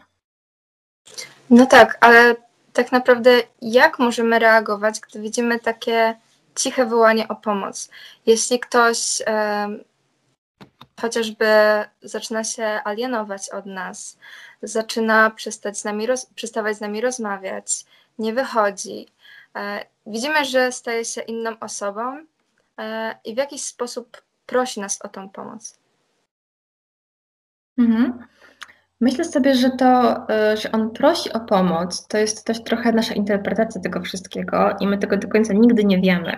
No 1.51 1.67
tak, 1.67 1.99
ale 2.01 2.35
tak 2.73 2.93
naprawdę 2.93 3.31
jak 3.63 3.99
możemy 3.99 4.39
reagować, 4.39 5.01
gdy 5.01 5.21
widzimy 5.21 5.61
takie 5.61 6.15
ciche 6.57 6.87
wołanie 6.87 7.29
o 7.29 7.37
pomoc? 7.37 7.91
Jeśli 8.27 8.61
ktoś 8.61 9.23
e, 9.27 9.69
chociażby 11.01 11.47
zaczyna 12.03 12.45
się 12.45 12.81
alienować 12.85 13.51
od 13.51 13.67
nas, 13.67 14.19
zaczyna 14.63 15.31
przestać 15.31 15.79
z 15.79 15.85
nami 15.85 16.07
roz, 16.07 16.27
przestawać 16.27 16.77
z 16.77 16.81
nami 16.81 17.01
rozmawiać, 17.01 17.85
nie 18.19 18.33
wychodzi, 18.33 19.07
e, 19.57 19.96
widzimy, 20.07 20.45
że 20.45 20.73
staje 20.73 21.05
się 21.05 21.21
inną 21.21 21.59
osobą 21.61 22.25
e, 22.79 23.15
i 23.25 23.35
w 23.35 23.37
jakiś 23.37 23.63
sposób 23.63 24.23
prosi 24.47 24.81
nas 24.81 25.03
o 25.03 25.09
tą 25.09 25.29
pomoc. 25.29 25.79
Mhm. 27.79 28.19
Myślę 29.01 29.25
sobie, 29.25 29.55
że 29.55 29.71
to, 29.71 30.17
e, 30.29 30.57
że 30.57 30.73
on 30.73 30.91
prosi 30.91 31.33
o 31.33 31.41
pomoc, 31.41 32.07
to 32.07 32.19
jest 32.19 32.47
też 32.47 32.65
trochę 32.65 32.93
nasza 32.93 33.15
interpretacja 33.15 33.81
tego 33.81 34.01
wszystkiego 34.01 34.77
i 34.81 34.87
my 34.87 34.99
tego 34.99 35.17
do 35.17 35.29
końca 35.29 35.53
nigdy 35.53 35.85
nie 35.85 36.01
wiemy. 36.01 36.37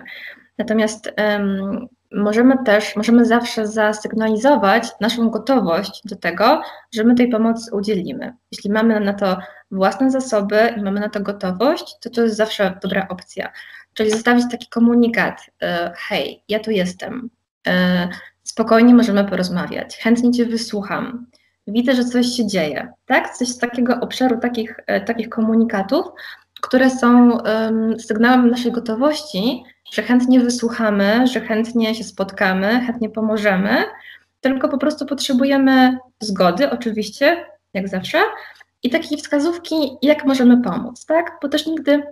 Natomiast 0.57 1.13
um, 1.17 1.87
możemy 2.11 2.63
też, 2.65 2.95
możemy 2.95 3.25
zawsze 3.25 3.67
zasygnalizować 3.67 4.87
naszą 5.01 5.29
gotowość 5.29 6.01
do 6.05 6.15
tego, 6.15 6.61
że 6.93 7.03
my 7.03 7.15
tej 7.15 7.29
pomocy 7.29 7.75
udzielimy. 7.75 8.33
Jeśli 8.51 8.71
mamy 8.71 8.99
na 8.99 9.13
to 9.13 9.37
własne 9.71 10.11
zasoby 10.11 10.73
i 10.77 10.81
mamy 10.81 10.99
na 10.99 11.09
to 11.09 11.19
gotowość, 11.19 11.95
to 12.01 12.09
to 12.09 12.21
jest 12.21 12.35
zawsze 12.35 12.79
dobra 12.81 13.07
opcja. 13.09 13.51
Czyli 13.93 14.11
zostawić 14.11 14.45
taki 14.51 14.67
komunikat: 14.67 15.41
e, 15.61 15.93
hej, 15.97 16.43
ja 16.49 16.59
tu 16.59 16.71
jestem, 16.71 17.29
e, 17.67 18.09
spokojnie 18.43 18.93
możemy 18.93 19.25
porozmawiać, 19.25 19.97
chętnie 19.97 20.31
Cię 20.31 20.45
wysłucham 20.45 21.27
widzę, 21.71 21.95
że 21.95 22.05
coś 22.05 22.27
się 22.27 22.47
dzieje, 22.47 22.93
tak? 23.05 23.35
Coś 23.37 23.47
z 23.47 23.57
takiego 23.57 23.99
obszaru 23.99 24.37
takich, 24.37 24.79
e, 24.87 25.01
takich 25.01 25.29
komunikatów, 25.29 26.05
które 26.61 26.89
są 26.89 27.37
um, 27.37 27.99
sygnałem 27.99 28.49
naszej 28.49 28.71
gotowości, 28.71 29.63
że 29.91 30.01
chętnie 30.01 30.39
wysłuchamy, 30.39 31.27
że 31.27 31.41
chętnie 31.41 31.95
się 31.95 32.03
spotkamy, 32.03 32.81
chętnie 32.85 33.09
pomożemy, 33.09 33.83
tylko 34.41 34.69
po 34.69 34.77
prostu 34.77 35.05
potrzebujemy 35.05 35.97
zgody, 36.19 36.69
oczywiście, 36.71 37.45
jak 37.73 37.87
zawsze, 37.87 38.17
i 38.83 38.89
takiej 38.89 39.17
wskazówki, 39.17 39.97
jak 40.01 40.25
możemy 40.25 40.63
pomóc, 40.63 41.05
tak? 41.05 41.37
Bo 41.41 41.49
też 41.49 41.65
nigdy 41.65 42.03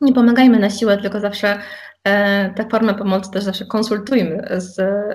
nie 0.00 0.12
pomagajmy 0.12 0.58
na 0.58 0.70
siłę, 0.70 0.98
tylko 0.98 1.20
zawsze 1.20 1.62
e, 2.04 2.50
tę 2.54 2.68
formę 2.68 2.94
pomocy 2.94 3.30
też 3.30 3.44
zawsze 3.44 3.66
konsultujmy 3.66 4.48
z, 4.56 4.74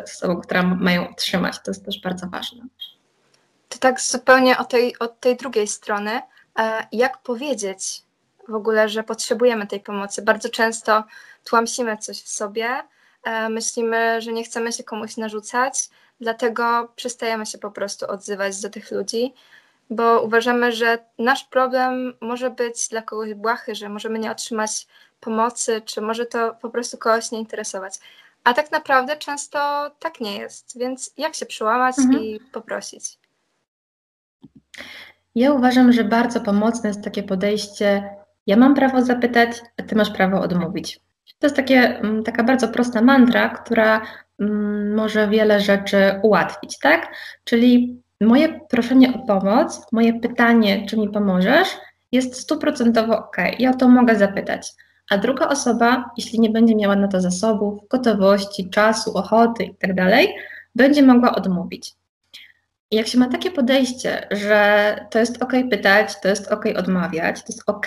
z 0.09 0.13
osobą, 0.13 0.41
która 0.41 0.63
mają 0.63 1.09
otrzymać. 1.09 1.55
To 1.63 1.71
jest 1.71 1.85
też 1.85 2.01
bardzo 2.01 2.27
ważne. 2.27 2.63
To 3.69 3.79
tak 3.79 4.01
zupełnie 4.01 4.57
od 4.57 4.69
tej, 4.69 4.99
od 4.99 5.19
tej 5.19 5.35
drugiej 5.35 5.67
strony, 5.67 6.21
e, 6.59 6.87
jak 6.91 7.17
powiedzieć 7.17 8.01
w 8.47 8.55
ogóle, 8.55 8.89
że 8.89 9.03
potrzebujemy 9.03 9.67
tej 9.67 9.79
pomocy. 9.79 10.21
Bardzo 10.21 10.49
często 10.49 11.03
tłamsimy 11.43 11.97
coś 11.97 12.21
w 12.21 12.29
sobie, 12.29 12.69
e, 13.23 13.49
myślimy, 13.49 14.21
że 14.21 14.33
nie 14.33 14.43
chcemy 14.43 14.71
się 14.71 14.83
komuś 14.83 15.17
narzucać, 15.17 15.89
dlatego 16.21 16.93
przestajemy 16.95 17.45
się 17.45 17.57
po 17.57 17.71
prostu 17.71 18.05
odzywać 18.07 18.61
do 18.61 18.69
tych 18.69 18.91
ludzi, 18.91 19.33
bo 19.89 20.21
uważamy, 20.21 20.71
że 20.71 20.97
nasz 21.19 21.43
problem 21.43 22.13
może 22.21 22.49
być 22.49 22.87
dla 22.89 23.01
kogoś 23.01 23.33
błahy, 23.33 23.75
że 23.75 23.89
możemy 23.89 24.19
nie 24.19 24.31
otrzymać 24.31 24.87
pomocy, 25.19 25.81
czy 25.85 26.01
może 26.01 26.25
to 26.25 26.55
po 26.61 26.69
prostu 26.69 26.97
kogoś 26.97 27.31
nie 27.31 27.39
interesować. 27.39 27.99
A 28.43 28.53
tak 28.53 28.71
naprawdę 28.71 29.17
często 29.17 29.91
tak 29.99 30.19
nie 30.19 30.37
jest, 30.37 30.79
więc 30.79 31.13
jak 31.17 31.35
się 31.35 31.45
przełamać 31.45 31.99
mhm. 31.99 32.23
i 32.23 32.39
poprosić? 32.39 33.17
Ja 35.35 35.53
uważam, 35.53 35.91
że 35.91 36.03
bardzo 36.03 36.41
pomocne 36.41 36.89
jest 36.89 37.03
takie 37.03 37.23
podejście: 37.23 38.09
ja 38.47 38.57
mam 38.57 38.75
prawo 38.75 39.01
zapytać, 39.01 39.61
a 39.77 39.83
ty 39.83 39.95
masz 39.95 40.11
prawo 40.11 40.41
odmówić. 40.41 40.99
To 41.39 41.47
jest 41.47 41.55
takie, 41.55 41.99
mm, 41.99 42.23
taka 42.23 42.43
bardzo 42.43 42.67
prosta 42.67 43.01
mantra, 43.01 43.49
która 43.49 44.01
mm, 44.39 44.95
może 44.95 45.27
wiele 45.27 45.61
rzeczy 45.61 46.19
ułatwić, 46.23 46.79
tak? 46.79 47.15
Czyli 47.43 48.01
moje 48.21 48.59
proszenie 48.69 49.13
o 49.13 49.19
pomoc, 49.19 49.91
moje 49.91 50.19
pytanie, 50.19 50.85
czy 50.85 50.97
mi 50.97 51.09
pomożesz, 51.09 51.67
jest 52.11 52.35
stuprocentowo 52.35 53.17
ok. 53.17 53.37
Ja 53.59 53.73
to 53.73 53.89
mogę 53.89 54.15
zapytać. 54.15 54.71
A 55.09 55.17
druga 55.17 55.47
osoba, 55.47 56.09
jeśli 56.17 56.39
nie 56.39 56.49
będzie 56.49 56.75
miała 56.75 56.95
na 56.95 57.07
to 57.07 57.21
zasobów, 57.21 57.87
gotowości, 57.89 58.69
czasu, 58.69 59.17
ochoty 59.17 59.63
itd., 59.63 59.95
tak 59.95 60.27
będzie 60.75 61.03
mogła 61.03 61.35
odmówić 61.35 61.95
jak 62.91 63.07
się 63.07 63.17
ma 63.17 63.29
takie 63.29 63.51
podejście, 63.51 64.27
że 64.31 64.95
to 65.11 65.19
jest 65.19 65.43
ok 65.43 65.51
pytać, 65.69 66.21
to 66.21 66.27
jest 66.27 66.51
ok 66.51 66.65
odmawiać, 66.77 67.39
to 67.39 67.47
jest 67.49 67.63
ok 67.65 67.85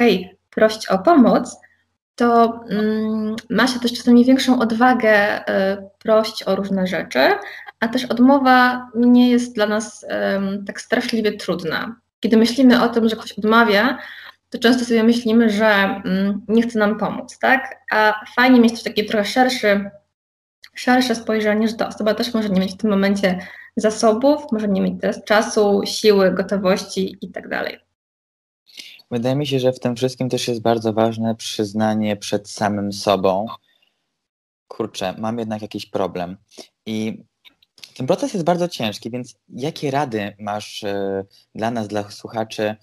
prosić 0.50 0.86
o 0.86 0.98
pomoc, 0.98 1.56
to 2.18 2.60
mm, 2.70 3.36
ma 3.50 3.66
się 3.66 3.80
też 3.80 3.92
czasami 3.92 4.24
większą 4.24 4.58
odwagę 4.58 5.40
y, 5.40 5.44
prosić 5.98 6.42
o 6.42 6.56
różne 6.56 6.86
rzeczy, 6.86 7.18
a 7.80 7.88
też 7.88 8.04
odmowa 8.04 8.90
nie 8.94 9.30
jest 9.30 9.54
dla 9.54 9.66
nas 9.66 10.06
tak 10.66 10.80
straszliwie 10.80 11.32
trudna. 11.32 11.96
Kiedy 12.20 12.36
myślimy 12.36 12.82
o 12.82 12.88
tym, 12.88 13.08
że 13.08 13.16
ktoś 13.16 13.32
odmawia, 13.32 13.98
to 14.50 14.58
często 14.58 14.84
sobie 14.84 15.02
myślimy, 15.02 15.50
że 15.50 16.02
y, 16.06 16.34
nie 16.48 16.62
chce 16.62 16.78
nam 16.78 16.98
pomóc, 16.98 17.38
tak? 17.38 17.76
A 17.90 18.20
fajnie 18.36 18.60
mieć 18.60 18.72
też 18.72 18.82
takie 18.82 19.04
trochę 19.04 19.24
szerszy, 19.24 19.90
szersze 20.74 21.14
spojrzenie, 21.14 21.68
że 21.68 21.74
ta 21.74 21.88
osoba 21.88 22.14
też 22.14 22.34
może 22.34 22.48
nie 22.48 22.60
mieć 22.60 22.72
w 22.72 22.76
tym 22.76 22.90
momencie 22.90 23.38
zasobów, 23.76 24.42
może 24.52 24.68
nie 24.68 24.80
mieć 24.80 25.00
teraz 25.00 25.24
czasu, 25.24 25.82
siły, 25.84 26.30
gotowości 26.30 27.16
i 27.20 27.30
tak. 27.30 27.48
Wydaje 29.10 29.36
mi 29.36 29.46
się, 29.46 29.58
że 29.58 29.72
w 29.72 29.80
tym 29.80 29.96
wszystkim 29.96 30.28
też 30.28 30.48
jest 30.48 30.60
bardzo 30.60 30.92
ważne 30.92 31.34
przyznanie 31.34 32.16
przed 32.16 32.50
samym 32.50 32.92
sobą. 32.92 33.46
Kurczę, 34.68 35.14
mam 35.18 35.38
jednak 35.38 35.62
jakiś 35.62 35.86
problem. 35.86 36.36
I 36.86 37.24
ten 37.96 38.06
proces 38.06 38.34
jest 38.34 38.46
bardzo 38.46 38.68
ciężki, 38.68 39.10
więc 39.10 39.34
jakie 39.48 39.90
rady 39.90 40.36
masz 40.38 40.82
y, 40.82 41.26
dla 41.54 41.70
nas, 41.70 41.88
dla 41.88 42.10
słuchaczy, 42.10 42.76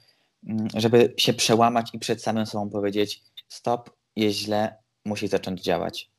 y, 0.44 0.54
żeby 0.74 1.14
się 1.18 1.34
przełamać 1.34 1.90
i 1.94 2.00
przed 2.00 2.24
samym 2.24 2.46
sobą 2.46 2.70
powiedzieć: 2.70 3.22
stop, 3.48 3.90
jest 4.16 4.38
źle, 4.38 4.76
musi 5.06 5.28
zacząć 5.28 5.62
działać? 5.62 6.10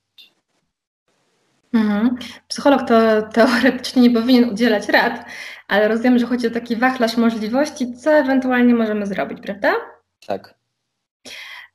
Mhm. 1.75 2.17
Psycholog 2.49 2.89
to 2.89 3.23
teoretycznie 3.23 4.03
nie 4.03 4.11
powinien 4.11 4.51
udzielać 4.51 4.89
rad, 4.89 5.25
ale 5.69 5.89
rozumiem, 5.89 6.19
że 6.19 6.27
chodzi 6.27 6.47
o 6.47 6.51
taki 6.51 6.77
wachlarz 6.77 7.17
możliwości, 7.17 7.95
co 7.95 8.13
ewentualnie 8.13 8.75
możemy 8.75 9.07
zrobić, 9.07 9.39
prawda? 9.43 9.96
Tak. 10.27 10.55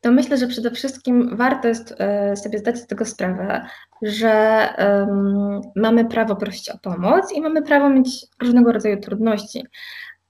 to 0.02 0.12
myślę, 0.12 0.38
że 0.38 0.48
przede 0.48 0.72
wszystkim 0.72 1.38
warto 1.38 1.68
jest 1.68 1.96
e, 1.98 2.36
sobie 2.36 2.60
zdać 2.60 2.78
z 2.78 2.88
tego 2.88 3.06
sprawę, 3.06 3.66
że 4.02 4.68
um, 4.78 5.62
mamy 5.76 6.06
prawo 6.06 6.36
prosić 6.36 6.70
o 6.70 6.78
pomoc 6.78 7.32
i 7.32 7.42
mamy 7.42 7.62
prawo 7.62 7.90
mieć 7.90 8.26
różnego 8.42 8.72
rodzaju 8.72 9.00
trudności. 9.00 9.64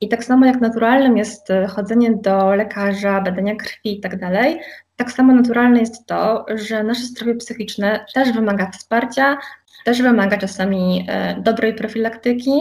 I 0.02 0.10
tak 0.10 0.24
samo 0.24 0.46
jak 0.46 0.62
naturalnym 0.62 1.18
jest 1.18 1.52
e, 1.52 1.68
chodzenie 1.68 2.16
do 2.16 2.56
lekarza, 2.56 3.22
badania 3.22 3.56
krwi 3.56 3.98
i 3.98 4.00
tak 4.00 4.20
dalej, 4.20 4.62
tak 4.96 5.12
samo 5.12 5.34
naturalne 5.34 5.80
jest 5.80 6.06
to, 6.06 6.46
że 6.56 6.84
nasze 6.84 7.02
zdrowie 7.02 7.36
psychiczne 7.36 8.06
też 8.14 8.32
wymaga 8.32 8.72
wsparcia, 8.72 9.38
też 9.86 10.02
wymaga 10.02 10.38
czasami 10.38 11.06
e, 11.10 11.42
dobrej 11.42 11.76
profilaktyki. 11.76 12.52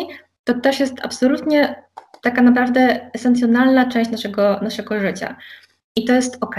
To 0.45 0.55
też 0.55 0.81
jest 0.81 0.95
absolutnie 1.02 1.83
taka 2.23 2.43
naprawdę 2.43 3.11
esencjonalna 3.12 3.89
część 3.89 4.11
naszego, 4.11 4.61
naszego 4.62 5.00
życia. 5.00 5.37
I 5.97 6.05
to 6.05 6.12
jest 6.12 6.39
ok. 6.41 6.57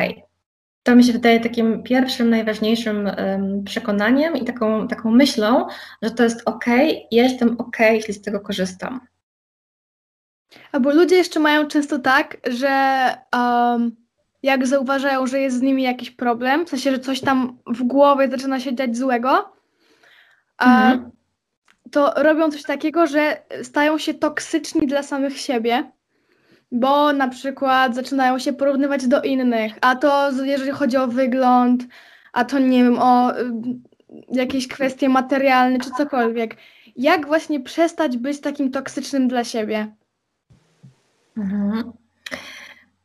To 0.84 0.96
mi 0.96 1.04
się 1.04 1.14
wydaje 1.14 1.40
takim 1.40 1.84
pierwszym, 1.84 2.30
najważniejszym 2.30 3.06
um, 3.06 3.64
przekonaniem 3.64 4.36
i 4.36 4.46
taką, 4.46 4.88
taką 4.88 5.12
myślą, 5.12 5.68
że 6.02 6.12
to 6.12 6.24
jest 6.24 6.42
ok, 6.46 6.66
ja 7.12 7.24
jestem 7.24 7.56
ok, 7.60 7.80
jeśli 7.80 8.14
z 8.14 8.22
tego 8.22 8.40
korzystam. 8.40 9.02
Albo 10.72 10.92
ludzie 10.92 11.16
jeszcze 11.16 11.40
mają 11.40 11.68
często 11.68 12.00
tak, 12.00 12.38
że 12.50 12.70
um, 13.34 13.96
jak 14.44 14.68
zauważają, 14.68 15.28
że 15.28 15.40
jest 15.40 15.58
z 15.58 15.62
nimi 15.62 15.84
jakiś 15.84 16.12
problem, 16.12 16.66
w 16.66 16.70
sensie, 16.70 16.92
że 16.92 17.00
coś 17.00 17.22
tam 17.22 17.58
w 17.68 17.84
głowie 17.84 18.30
zaczyna 18.30 18.60
się 18.60 18.76
dziać 18.76 18.98
złego, 18.98 19.54
mhm. 20.62 21.12
To 21.92 22.14
robią 22.16 22.52
coś 22.52 22.64
takiego, 22.64 23.08
że 23.08 23.42
stają 23.64 23.98
się 23.98 24.14
toksyczni 24.14 24.88
dla 24.88 25.04
samych 25.04 25.38
siebie, 25.38 25.92
bo 26.72 27.14
na 27.14 27.28
przykład 27.28 27.96
zaczynają 27.96 28.40
się 28.40 28.54
porównywać 28.54 29.08
do 29.08 29.22
innych, 29.22 29.74
a 29.82 29.96
to 29.96 30.32
jeżeli 30.44 30.72
chodzi 30.72 30.98
o 30.98 31.08
wygląd, 31.08 31.84
a 32.34 32.46
to 32.46 32.60
nie 32.60 32.84
wiem, 32.84 33.00
o 33.00 33.40
y, 33.40 33.52
jakieś 34.32 34.68
kwestie 34.68 35.10
materialne 35.10 35.80
czy 35.80 35.92
cokolwiek. 35.92 36.56
Jak 36.96 37.28
właśnie 37.28 37.60
przestać 37.60 38.18
być 38.18 38.42
takim 38.42 38.72
toksycznym 38.72 39.28
dla 39.28 39.44
siebie? 39.44 39.96
Mhm. 41.38 41.92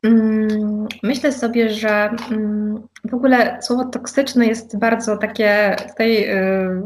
Mm, 0.03 0.87
myślę 1.03 1.31
sobie, 1.31 1.69
że 1.69 2.09
mm, 2.31 2.87
w 3.03 3.13
ogóle 3.13 3.59
słowo 3.61 3.85
toksyczne 3.85 4.45
jest 4.45 4.79
bardzo 4.79 5.17
takie 5.17 5.75
tutaj 5.89 6.29
y, 6.29 6.81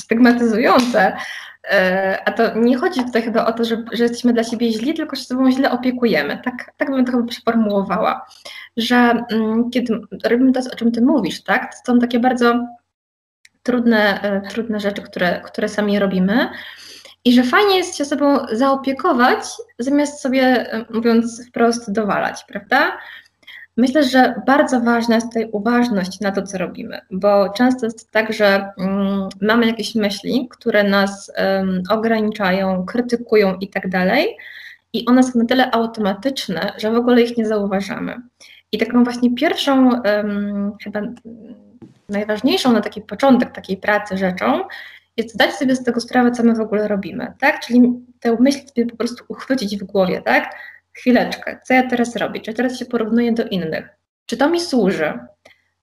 stygmatyzujące. 0.00 1.16
Y, 1.64 2.24
a 2.24 2.32
to 2.32 2.58
nie 2.58 2.78
chodzi 2.78 3.04
tutaj 3.04 3.22
chyba 3.22 3.46
o 3.46 3.52
to, 3.52 3.64
że, 3.64 3.84
że 3.92 4.02
jesteśmy 4.02 4.32
dla 4.32 4.44
siebie 4.44 4.72
źli, 4.72 4.94
tylko 4.94 5.16
że 5.16 5.22
sobą 5.22 5.50
źle 5.50 5.70
opiekujemy. 5.70 6.40
Tak, 6.44 6.72
tak 6.76 6.90
bym 6.90 7.04
to 7.04 7.12
chyba 7.12 7.26
przeformułowała. 7.26 8.26
Że 8.76 9.24
mm, 9.30 9.70
kiedy 9.70 10.00
robimy 10.24 10.52
to, 10.52 10.60
o 10.72 10.76
czym 10.76 10.92
ty 10.92 11.02
mówisz, 11.02 11.42
tak, 11.42 11.74
to 11.74 11.92
są 11.92 11.98
takie 11.98 12.18
bardzo 12.20 12.66
trudne, 13.62 14.20
y, 14.44 14.48
trudne 14.48 14.80
rzeczy, 14.80 15.02
które, 15.02 15.40
które 15.40 15.68
sami 15.68 15.98
robimy. 15.98 16.48
I 17.24 17.32
że 17.32 17.42
fajnie 17.42 17.76
jest 17.76 17.96
się 17.96 18.04
sobą 18.04 18.46
zaopiekować, 18.52 19.44
zamiast 19.78 20.20
sobie, 20.20 20.66
mówiąc 20.90 21.48
wprost, 21.48 21.92
dowalać, 21.92 22.44
prawda? 22.48 22.98
Myślę, 23.76 24.04
że 24.04 24.34
bardzo 24.46 24.80
ważna 24.80 25.14
jest 25.14 25.26
tutaj 25.26 25.48
uważność 25.52 26.20
na 26.20 26.32
to, 26.32 26.42
co 26.42 26.58
robimy, 26.58 27.00
bo 27.10 27.48
często 27.48 27.86
jest 27.86 28.10
tak, 28.10 28.32
że 28.32 28.70
um, 28.76 29.28
mamy 29.40 29.66
jakieś 29.66 29.94
myśli, 29.94 30.48
które 30.50 30.84
nas 30.84 31.32
um, 31.38 31.82
ograniczają, 31.90 32.84
krytykują 32.84 33.54
i 33.54 33.68
tak 33.68 33.88
dalej, 33.88 34.36
i 34.92 35.06
one 35.06 35.22
są 35.22 35.38
na 35.38 35.44
tyle 35.44 35.70
automatyczne, 35.70 36.72
że 36.78 36.90
w 36.90 36.96
ogóle 36.96 37.22
ich 37.22 37.36
nie 37.36 37.46
zauważamy. 37.46 38.16
I 38.72 38.78
taką 38.78 39.04
właśnie 39.04 39.34
pierwszą, 39.34 40.00
um, 40.02 40.72
chyba 40.84 41.00
najważniejszą 42.08 42.72
na 42.72 42.80
taki 42.80 43.00
początek 43.00 43.52
takiej 43.52 43.76
pracy 43.76 44.16
rzeczą 44.16 44.60
jest 45.16 45.34
zdać 45.34 45.54
sobie 45.54 45.76
z 45.76 45.84
tego 45.84 46.00
sprawę, 46.00 46.30
co 46.30 46.42
my 46.42 46.54
w 46.54 46.60
ogóle 46.60 46.88
robimy, 46.88 47.32
tak? 47.40 47.60
Czyli 47.60 47.82
tę 48.20 48.36
myśl 48.40 48.58
sobie 48.66 48.86
po 48.86 48.96
prostu 48.96 49.24
uchwycić 49.28 49.76
w 49.76 49.84
głowie, 49.84 50.22
tak? 50.22 50.54
Chwileczkę, 50.94 51.60
co 51.64 51.74
ja 51.74 51.88
teraz 51.88 52.16
robię? 52.16 52.40
Czy 52.40 52.54
teraz 52.54 52.78
się 52.78 52.84
porównuję 52.84 53.32
do 53.32 53.44
innych? 53.44 53.88
Czy 54.26 54.36
to 54.36 54.50
mi 54.50 54.60
służy? 54.60 55.18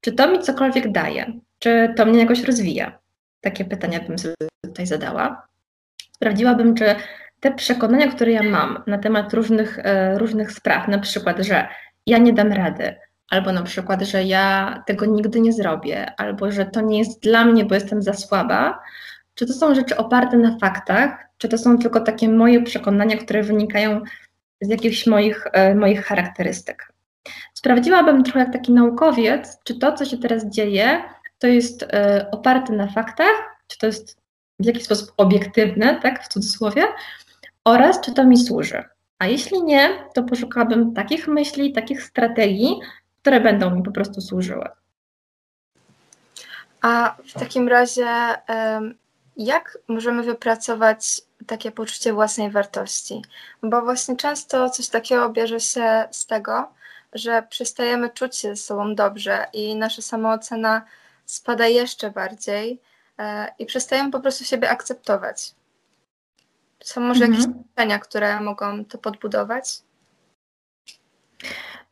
Czy 0.02 0.12
to 0.12 0.32
mi 0.32 0.40
cokolwiek 0.40 0.92
daje? 0.92 1.34
Czy 1.60 1.94
to 1.98 2.06
mnie 2.06 2.20
jakoś 2.20 2.44
rozwija? 2.44 3.00
Takie 3.42 3.66
pytania 3.66 4.00
bym 4.00 4.20
sobie 4.20 4.36
tutaj 4.64 4.88
zadała. 4.88 5.48
Sprawdziłabym, 6.16 6.76
czy 6.76 6.96
te 7.40 7.52
przekonania, 7.52 8.08
które 8.08 8.32
ja 8.32 8.44
mam 8.44 8.84
na 8.88 8.98
temat 8.98 9.34
różnych, 9.34 9.80
e, 9.80 10.18
różnych 10.18 10.52
spraw, 10.52 10.88
na 10.88 11.00
przykład, 11.00 11.40
że 11.40 11.68
ja 12.08 12.18
nie 12.18 12.34
dam 12.34 12.52
rady, 12.52 12.96
albo 13.30 13.52
na 13.52 13.64
przykład, 13.64 14.02
że 14.02 14.24
ja 14.24 14.84
tego 14.88 15.06
nigdy 15.06 15.42
nie 15.42 15.54
zrobię, 15.54 16.12
albo 16.18 16.52
że 16.52 16.66
to 16.66 16.82
nie 16.82 17.00
jest 17.00 17.24
dla 17.24 17.46
mnie, 17.46 17.66
bo 17.66 17.76
jestem 17.76 18.02
za 18.02 18.14
słaba, 18.14 18.80
czy 19.36 19.46
to 19.46 19.54
są 19.54 19.76
rzeczy 19.76 19.98
oparte 19.98 20.38
na 20.38 20.58
faktach, 20.58 21.18
czy 21.38 21.50
to 21.50 21.58
są 21.58 21.78
tylko 21.78 22.00
takie 22.00 22.30
moje 22.30 22.64
przekonania, 22.64 23.18
które 23.18 23.44
wynikają 23.44 24.02
z 24.62 24.70
jakichś 24.70 25.08
moich, 25.08 25.48
e, 25.54 25.76
moich 25.76 26.06
charakterystyk. 26.06 26.94
Sprawdziłabym 27.54 28.24
trochę 28.24 28.40
jak 28.40 28.54
taki 28.54 28.72
naukowiec, 28.72 29.58
czy 29.64 29.80
to, 29.80 29.94
co 29.94 30.06
się 30.06 30.18
teraz 30.18 30.46
dzieje, 30.46 31.04
to 31.40 31.48
jest 31.48 31.84
e, 31.84 32.28
oparte 32.32 32.74
na 32.74 32.88
faktach, 32.88 33.58
czy 33.68 33.78
to 33.78 33.86
jest 33.86 34.18
w 34.60 34.66
jakiś 34.66 34.84
sposób 34.84 35.14
obiektywne, 35.18 36.00
tak, 36.02 36.24
w 36.24 36.28
cudzysłowie, 36.28 36.84
oraz 37.66 38.02
czy 38.02 38.14
to 38.14 38.26
mi 38.26 38.38
służy. 38.38 38.84
A 39.20 39.28
jeśli 39.28 39.64
nie, 39.64 39.90
to 40.14 40.24
poszukałabym 40.24 40.94
takich 40.94 41.28
myśli, 41.28 41.74
takich 41.74 42.04
strategii, 42.04 42.80
które 43.22 43.42
będą 43.42 43.76
mi 43.76 43.84
po 43.84 43.92
prostu 43.92 44.22
służyły. 44.22 44.66
A 46.82 47.16
w 47.28 47.40
takim 47.40 47.68
razie 47.68 48.08
jak 49.38 49.78
możemy 49.88 50.24
wypracować 50.24 51.22
takie 51.48 51.72
poczucie 51.72 52.14
własnej 52.14 52.52
wartości? 52.52 53.22
Bo 53.64 53.82
właśnie 53.82 54.16
często 54.16 54.70
coś 54.70 54.88
takiego 54.88 55.30
bierze 55.30 55.60
się 55.60 56.08
z 56.12 56.26
tego, 56.26 56.74
że 57.14 57.44
przestajemy 57.50 58.10
czuć 58.10 58.38
się 58.38 58.56
ze 58.56 58.62
sobą 58.62 58.96
dobrze 58.96 59.46
i 59.54 59.76
nasza 59.76 60.02
samoocena 60.02 60.86
spada 61.26 61.68
jeszcze 61.68 62.12
bardziej 62.12 62.82
e, 63.18 63.54
i 63.60 63.66
przestajemy 63.66 64.12
po 64.12 64.20
prostu 64.20 64.46
siebie 64.46 64.70
akceptować. 64.70 65.56
Są 66.84 67.02
może 67.02 67.26
mhm. 67.26 67.42
jakieś 67.42 67.64
pytania, 67.68 68.00
które 68.00 68.40
mogą 68.40 68.86
to 68.86 68.98
podbudować? 68.98 69.82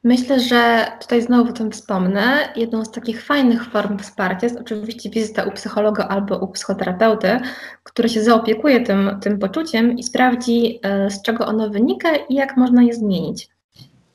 Myślę, 0.03 0.39
że 0.39 0.85
tutaj 1.01 1.21
znowu 1.21 1.49
o 1.49 1.53
tym 1.53 1.71
wspomnę. 1.71 2.53
Jedną 2.55 2.85
z 2.85 2.91
takich 2.91 3.23
fajnych 3.25 3.65
form 3.65 3.99
wsparcia 3.99 4.47
jest 4.47 4.59
oczywiście 4.59 5.09
wizyta 5.09 5.43
u 5.43 5.51
psychologa 5.51 6.07
albo 6.07 6.37
u 6.37 6.47
psychoterapeuty, 6.47 7.39
który 7.83 8.09
się 8.09 8.23
zaopiekuje 8.23 8.81
tym, 8.81 9.19
tym 9.21 9.39
poczuciem 9.39 9.97
i 9.97 10.03
sprawdzi, 10.03 10.79
e, 10.83 11.09
z 11.09 11.21
czego 11.21 11.45
ono 11.45 11.69
wynika 11.69 12.15
i 12.15 12.35
jak 12.35 12.57
można 12.57 12.83
je 12.83 12.93
zmienić. 12.93 13.49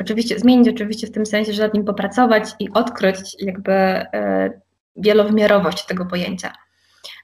Oczywiście 0.01 0.39
zmienić 0.39 0.69
oczywiście 0.69 1.07
w 1.07 1.13
tym 1.13 1.27
sensie, 1.27 1.53
że 1.53 1.63
nad 1.63 1.75
nim 1.75 1.85
popracować 1.85 2.45
i 2.59 2.71
odkryć 2.73 3.37
jakby 3.39 3.73
e, 3.73 4.51
wielowymiarowość 4.97 5.87
tego 5.87 6.07
pojęcia. 6.07 6.53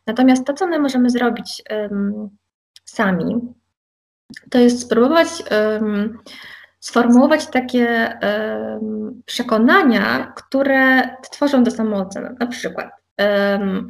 Natomiast 0.07 0.47
to, 0.47 0.55
co 0.55 0.67
my 0.67 0.79
możemy 0.79 1.11
zrobić 1.11 1.63
um, 1.71 2.29
sami, 2.85 3.41
to 4.51 4.59
jest 4.59 4.81
spróbować 4.81 5.29
um, 5.51 6.19
sformułować 6.81 7.47
takie 7.47 8.19
um, 8.23 9.23
przekonania, 9.27 10.33
które 10.37 11.11
tworzą 11.31 11.65
do 11.65 11.71
samooceny. 11.71 12.37
Na 12.41 12.47
przykład, 12.47 12.91
um, 13.19 13.89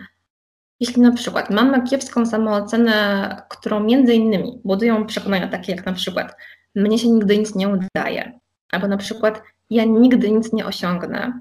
jeśli 0.81 1.03
na 1.03 1.13
przykład 1.13 1.51
mamy 1.51 1.83
kiepską 1.83 2.27
samoocenę, 2.27 3.37
którą 3.49 3.81
między 3.81 4.15
innymi 4.15 4.61
budują 4.65 5.07
przekonania 5.07 5.49
takie 5.49 5.73
jak 5.73 5.87
na 5.87 5.93
przykład 5.93 6.37
mnie 6.75 6.99
się 6.99 7.09
nigdy 7.11 7.39
nic 7.39 7.55
nie 7.55 7.69
udaje, 7.69 8.41
albo 8.73 8.89
na 8.89 8.97
przykład 8.97 9.43
ja 9.71 9.85
nigdy 9.85 10.31
nic 10.31 10.53
nie 10.53 10.67
osiągnę, 10.67 11.41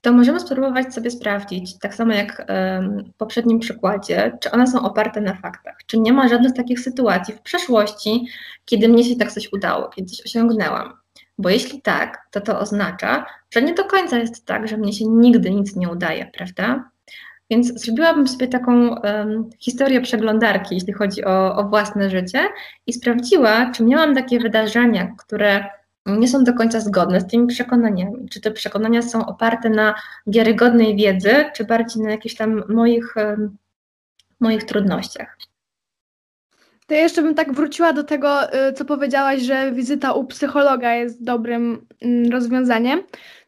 to 0.00 0.12
możemy 0.12 0.40
spróbować 0.40 0.94
sobie 0.94 1.10
sprawdzić, 1.10 1.78
tak 1.78 1.94
samo 1.94 2.12
jak 2.12 2.46
w 3.14 3.16
poprzednim 3.16 3.58
przykładzie, 3.58 4.38
czy 4.40 4.50
one 4.50 4.66
są 4.66 4.82
oparte 4.82 5.20
na 5.20 5.34
faktach, 5.34 5.76
czy 5.86 5.98
nie 5.98 6.12
ma 6.12 6.28
żadnych 6.28 6.52
takich 6.52 6.80
sytuacji 6.80 7.34
w 7.34 7.40
przeszłości, 7.40 8.26
kiedy 8.64 8.88
mnie 8.88 9.04
się 9.04 9.16
tak 9.16 9.32
coś 9.32 9.52
udało, 9.52 9.88
kiedy 9.88 10.08
coś 10.08 10.26
osiągnęłam. 10.26 10.92
Bo 11.38 11.48
jeśli 11.48 11.82
tak, 11.82 12.18
to 12.30 12.40
to 12.40 12.58
oznacza, 12.58 13.26
że 13.50 13.62
nie 13.62 13.74
do 13.74 13.84
końca 13.84 14.18
jest 14.18 14.46
tak, 14.46 14.68
że 14.68 14.76
mnie 14.76 14.92
się 14.92 15.04
nigdy 15.06 15.50
nic 15.50 15.76
nie 15.76 15.88
udaje, 15.88 16.30
prawda? 16.34 16.90
Więc 17.50 17.82
zrobiłabym 17.84 18.28
sobie 18.28 18.48
taką 18.48 19.00
um, 19.00 19.50
historię 19.58 20.00
przeglądarki, 20.00 20.74
jeśli 20.74 20.92
chodzi 20.92 21.24
o, 21.24 21.56
o 21.56 21.68
własne 21.68 22.10
życie, 22.10 22.48
i 22.86 22.92
sprawdziła, 22.92 23.70
czy 23.70 23.84
miałam 23.84 24.14
takie 24.14 24.40
wydarzenia, 24.40 25.14
które 25.18 25.64
nie 26.06 26.28
są 26.28 26.44
do 26.44 26.54
końca 26.54 26.80
zgodne 26.80 27.20
z 27.20 27.26
tymi 27.26 27.46
przekonaniami. 27.46 28.28
Czy 28.28 28.40
te 28.40 28.50
przekonania 28.50 29.02
są 29.02 29.26
oparte 29.26 29.70
na 29.70 29.94
wiarygodnej 30.26 30.96
wiedzy, 30.96 31.44
czy 31.54 31.64
bardziej 31.64 32.02
na 32.02 32.10
jakichś 32.10 32.34
tam 32.34 32.62
moich, 32.68 33.14
moich 34.40 34.64
trudnościach. 34.64 35.36
To 36.86 36.94
jeszcze 36.94 37.22
bym 37.22 37.34
tak 37.34 37.52
wróciła 37.52 37.92
do 37.92 38.04
tego, 38.04 38.54
y, 38.68 38.72
co 38.72 38.84
powiedziałaś, 38.84 39.40
że 39.42 39.72
wizyta 39.72 40.12
u 40.12 40.24
psychologa 40.24 40.94
jest 40.94 41.24
dobrym 41.24 41.86
mm, 42.02 42.32
rozwiązaniem. 42.32 43.02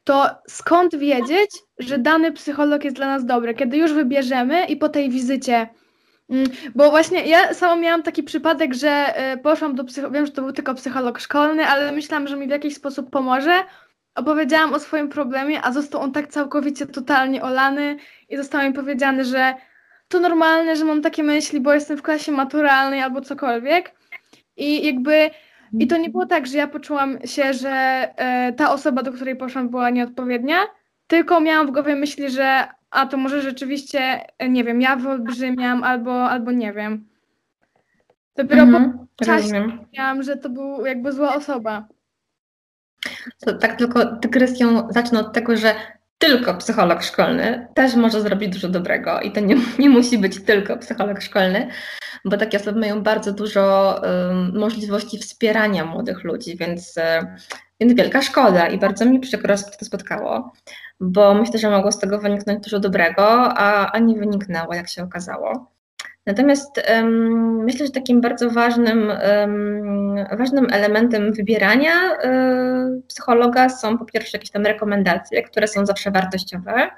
to 0.05 0.27
skąd 0.49 0.97
wiedzieć, 0.97 1.51
że 1.79 1.99
dany 1.99 2.33
psycholog 2.33 2.85
jest 2.85 2.97
dla 2.97 3.07
nas 3.07 3.27
dobry? 3.27 3.55
Kiedy 3.55 3.77
już 3.77 3.93
wybierzemy 3.93 4.65
i 4.67 4.77
po 4.77 4.89
tej 4.89 5.11
wizycie 5.11 5.69
bo 6.75 6.91
właśnie 6.91 7.27
ja 7.27 7.55
sama 7.55 7.77
miałam 7.77 8.03
taki 8.03 8.23
przypadek, 8.23 8.75
że 8.75 8.91
e, 8.91 9.37
poszłam 9.37 9.75
do 9.75 9.85
psychologa, 9.85 10.19
wiem, 10.19 10.27
że 10.27 10.33
to 10.33 10.43
był 10.43 10.53
tylko 10.53 10.75
psycholog 10.75 11.21
szkolny, 11.21 11.67
ale 11.67 11.93
myślałam, 11.93 12.29
że 12.29 12.37
mi 12.37 12.47
w 12.47 12.51
jakiś 12.51 12.75
sposób 12.75 13.11
pomoże. 13.11 13.65
Opowiedziałam 14.15 14.75
o 14.75 14.79
swoim 14.79 15.09
problemie, 15.09 15.63
a 15.63 15.73
został 15.73 16.01
on 16.01 16.13
tak 16.13 16.27
całkowicie 16.27 16.87
totalnie 16.87 17.43
olany 17.43 17.97
i 18.29 18.37
zostało 18.37 18.65
mi 18.65 18.73
powiedziane, 18.73 19.25
że 19.25 19.55
to 20.09 20.21
normalne, 20.21 20.77
że 20.77 20.85
mam 20.85 21.03
takie 21.03 21.23
myśli, 21.23 21.61
bo 21.61 21.75
jestem 21.75 21.97
w 21.97 22.03
klasie 22.03 22.33
maturalnej 22.33 23.01
albo 23.01 23.21
cokolwiek. 23.21 23.95
I 24.57 24.87
jakby 24.87 25.31
i 25.79 25.87
to 25.87 25.97
nie 25.97 26.11
było 26.11 26.27
tak, 26.27 26.47
że 26.47 26.59
ja 26.59 26.67
poczułam 26.69 27.19
się, 27.25 27.55
że 27.55 27.71
e, 28.17 28.53
ta 28.53 28.73
osoba, 28.73 29.03
do 29.03 29.13
której 29.13 29.37
poszłam, 29.37 29.69
była 29.69 29.91
nieodpowiednia, 29.91 30.59
tylko 31.07 31.41
miałam 31.41 31.67
w 31.67 31.71
głowie 31.71 31.97
myśli, 31.97 32.31
że 32.31 32.69
a 32.93 33.07
to 33.07 33.17
może 33.17 33.43
rzeczywiście, 33.43 34.21
e, 34.39 34.49
nie 34.49 34.65
wiem, 34.65 34.81
ja 34.81 34.97
wyolbrzymiam 34.97 35.85
albo, 35.85 36.31
albo 36.31 36.53
nie 36.53 36.73
wiem. 36.73 37.09
Dopiero 38.37 38.63
Mhm, 38.63 39.07
po 39.17 39.25
czasie 39.25 39.69
wiedziałam, 39.91 40.23
że 40.23 40.37
to 40.37 40.49
był 40.51 40.87
jakby 40.87 41.13
zła 41.13 41.35
osoba. 41.35 41.89
To 43.41 43.53
tak 43.59 43.77
tylko 43.77 44.05
dygresją 44.05 44.89
zacznę 44.91 45.21
od 45.21 45.33
tego, 45.33 45.57
że 45.57 45.75
tylko 46.19 46.55
psycholog 46.55 47.03
szkolny 47.03 47.69
też 47.75 47.95
może 47.95 48.21
zrobić 48.21 48.53
dużo 48.53 48.69
dobrego 48.69 49.21
i 49.21 49.33
to 49.33 49.41
nie, 49.41 49.57
nie 49.79 49.91
musi 49.91 50.19
być 50.19 50.45
tylko 50.45 50.77
psycholog 50.77 51.23
szkolny, 51.23 51.69
bo 52.25 52.37
takie 52.37 52.61
osoby 52.61 52.81
mają 52.81 53.03
bardzo 53.03 53.33
dużo 53.33 53.97
um, 54.03 54.59
możliwości 54.59 55.19
wspierania 55.19 55.85
młodych 55.85 56.25
ludzi, 56.25 56.57
więc, 56.57 56.99
e, 56.99 57.37
więc 57.81 57.95
wielka 57.95 58.23
szkoda 58.23 58.69
i 58.69 58.79
bardzo 58.79 59.05
mi 59.05 59.21
przykro, 59.21 59.57
że 59.57 59.65
to 59.79 59.85
spotkało, 59.85 60.53
bo 61.03 61.35
myślę, 61.35 61.59
że 61.59 61.71
mogło 61.71 61.93
z 61.93 61.99
tego 61.99 62.19
wyniknąć 62.19 62.65
dużo 62.65 62.81
dobrego, 62.81 63.25
a, 63.59 63.93
a 63.93 63.99
nie 63.99 64.19
wyniknęło, 64.19 64.75
jak 64.75 64.89
się 64.89 65.03
okazało. 65.03 65.73
Natomiast 66.27 66.83
um, 66.91 67.65
myślę, 67.65 67.87
że 67.87 67.93
takim 67.93 68.21
bardzo 68.21 68.51
ważnym, 68.51 69.13
um, 69.39 70.17
ważnym 70.39 70.67
elementem 70.73 71.33
wybierania 71.33 71.93
um, 72.25 73.03
psychologa 73.09 73.69
są 73.69 73.99
po 73.99 74.05
pierwsze 74.05 74.37
jakieś 74.37 74.51
tam 74.51 74.67
rekomendacje, 74.67 75.43
które 75.43 75.69
są 75.69 75.87
zawsze 75.87 76.11
wartościowe. 76.11 76.91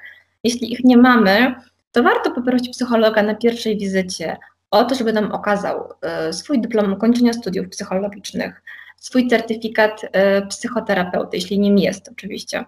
Jeśli 0.44 0.72
ich 0.72 0.84
nie 0.84 0.96
mamy, 0.96 1.54
to 1.92 2.02
warto 2.02 2.30
poprosić 2.30 2.68
psychologa 2.68 3.22
na 3.22 3.34
pierwszej 3.34 3.78
wizycie 3.78 4.36
o 4.70 4.84
to, 4.84 4.94
żeby 4.94 5.12
nam 5.12 5.32
okazał 5.32 5.88
e, 6.02 6.32
swój 6.32 6.60
dyplom 6.60 6.92
ukończenia 6.92 7.32
studiów 7.32 7.68
psychologicznych, 7.68 8.62
swój 8.96 9.28
certyfikat 9.28 10.00
e, 10.12 10.46
psychoterapeuty, 10.46 11.36
jeśli 11.36 11.58
nim 11.58 11.78
jest 11.78 12.08
oczywiście, 12.08 12.64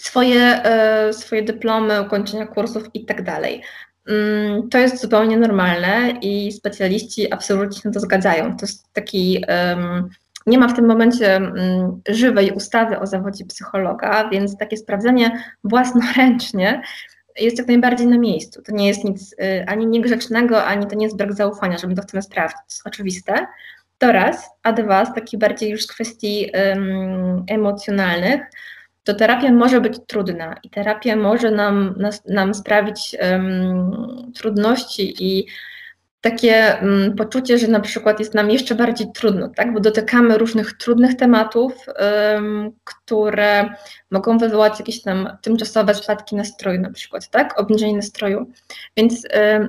swoje, 0.00 0.64
e, 0.64 1.12
swoje 1.12 1.42
dyplomy 1.42 2.02
ukończenia 2.02 2.46
kursów 2.46 2.84
i 2.94 3.04
tak. 3.04 3.22
Mm, 4.08 4.68
to 4.68 4.78
jest 4.78 5.00
zupełnie 5.00 5.36
normalne 5.36 6.10
i 6.22 6.52
specjaliści 6.52 7.32
absolutnie 7.32 7.80
się 7.80 7.90
to 7.90 8.00
zgadzają. 8.00 8.56
To 8.56 8.66
jest 8.66 8.92
taki. 8.92 9.44
Nie 10.46 10.58
ma 10.58 10.68
w 10.68 10.76
tym 10.76 10.86
momencie 10.86 11.40
um, 11.40 12.02
żywej 12.08 12.52
ustawy 12.52 12.98
o 12.98 13.06
zawodzie 13.06 13.44
psychologa, 13.44 14.28
więc 14.30 14.56
takie 14.56 14.76
sprawdzenie 14.76 15.44
własnoręcznie 15.64 16.82
jest 17.38 17.58
jak 17.58 17.66
najbardziej 17.66 18.06
na 18.06 18.18
miejscu. 18.18 18.62
To 18.62 18.72
nie 18.72 18.88
jest 18.88 19.04
nic 19.04 19.32
y, 19.32 19.64
ani 19.66 19.86
niegrzecznego, 19.86 20.64
ani 20.64 20.86
to 20.86 20.94
nie 20.94 21.04
jest 21.04 21.16
brak 21.16 21.32
zaufania, 21.32 21.78
że 21.78 21.86
my 21.86 21.94
to 21.94 22.02
chcemy 22.02 22.22
sprawdzić. 22.22 22.58
Oczywiste. 22.84 23.46
To 23.98 24.12
raz, 24.12 24.50
a 24.62 24.72
dwa, 24.72 25.04
z 25.04 25.14
takich 25.14 25.40
bardziej 25.40 25.70
już 25.70 25.82
z 25.82 25.86
kwestii 25.86 26.50
um, 26.54 27.44
emocjonalnych, 27.48 28.40
to 29.10 29.18
terapia 29.18 29.52
może 29.52 29.80
być 29.80 29.98
trudna 30.06 30.54
i 30.62 30.70
terapia 30.70 31.16
może 31.16 31.50
nam, 31.50 31.94
nas, 31.96 32.22
nam 32.26 32.54
sprawić 32.54 33.16
um, 33.22 34.32
trudności 34.34 35.14
i 35.24 35.46
takie 36.20 36.76
um, 36.82 37.16
poczucie, 37.16 37.58
że 37.58 37.68
na 37.68 37.80
przykład 37.80 38.20
jest 38.20 38.34
nam 38.34 38.50
jeszcze 38.50 38.74
bardziej 38.74 39.06
trudno, 39.14 39.48
tak? 39.48 39.72
bo 39.72 39.80
dotykamy 39.80 40.38
różnych 40.38 40.72
trudnych 40.72 41.16
tematów, 41.16 41.72
um, 42.34 42.70
które 42.84 43.74
mogą 44.10 44.38
wywołać 44.38 44.78
jakieś 44.78 45.02
tam 45.02 45.28
tymczasowe 45.42 45.94
spadki 45.94 46.36
nastroju 46.36 46.80
na 46.80 46.90
przykład, 46.90 47.30
tak? 47.30 47.60
obniżenie 47.60 47.96
nastroju. 47.96 48.46
Więc 48.96 49.26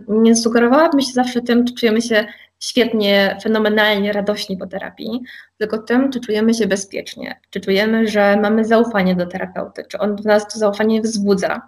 nie 0.08 0.36
sugerowałabym 0.36 1.01
się 1.01 1.12
zawsze 1.12 1.41
tym, 1.41 1.65
czy 1.65 1.73
czujemy 1.73 2.01
się 2.01 2.25
świetnie, 2.63 3.38
fenomenalnie 3.43 4.13
radośni 4.13 4.58
po 4.58 4.67
terapii, 4.67 5.21
tylko 5.58 5.78
tym, 5.78 6.12
czy 6.12 6.19
czujemy 6.19 6.54
się 6.54 6.67
bezpiecznie, 6.67 7.39
czy 7.50 7.60
czujemy, 7.60 8.08
że 8.08 8.38
mamy 8.41 8.65
zaufanie 8.65 9.15
do 9.15 9.26
terapeuty, 9.26 9.84
czy 9.89 9.97
on 9.97 10.15
w 10.15 10.26
nas 10.26 10.47
to 10.47 10.60
zaufanie 10.60 11.02
wzbudza, 11.02 11.62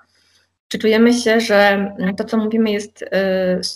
czy 0.67 0.79
czujemy 0.79 1.13
się, 1.13 1.39
że 1.39 1.91
to, 2.17 2.23
co 2.23 2.37
mówimy, 2.37 2.71
jest, 2.71 3.01
y, 3.01 3.07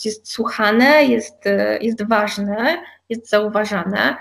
jest 0.04 0.32
słuchane, 0.32 1.04
jest, 1.04 1.46
y, 1.46 1.78
jest 1.80 2.08
ważne, 2.08 2.82
jest 3.08 3.30
zauważane. 3.30 4.16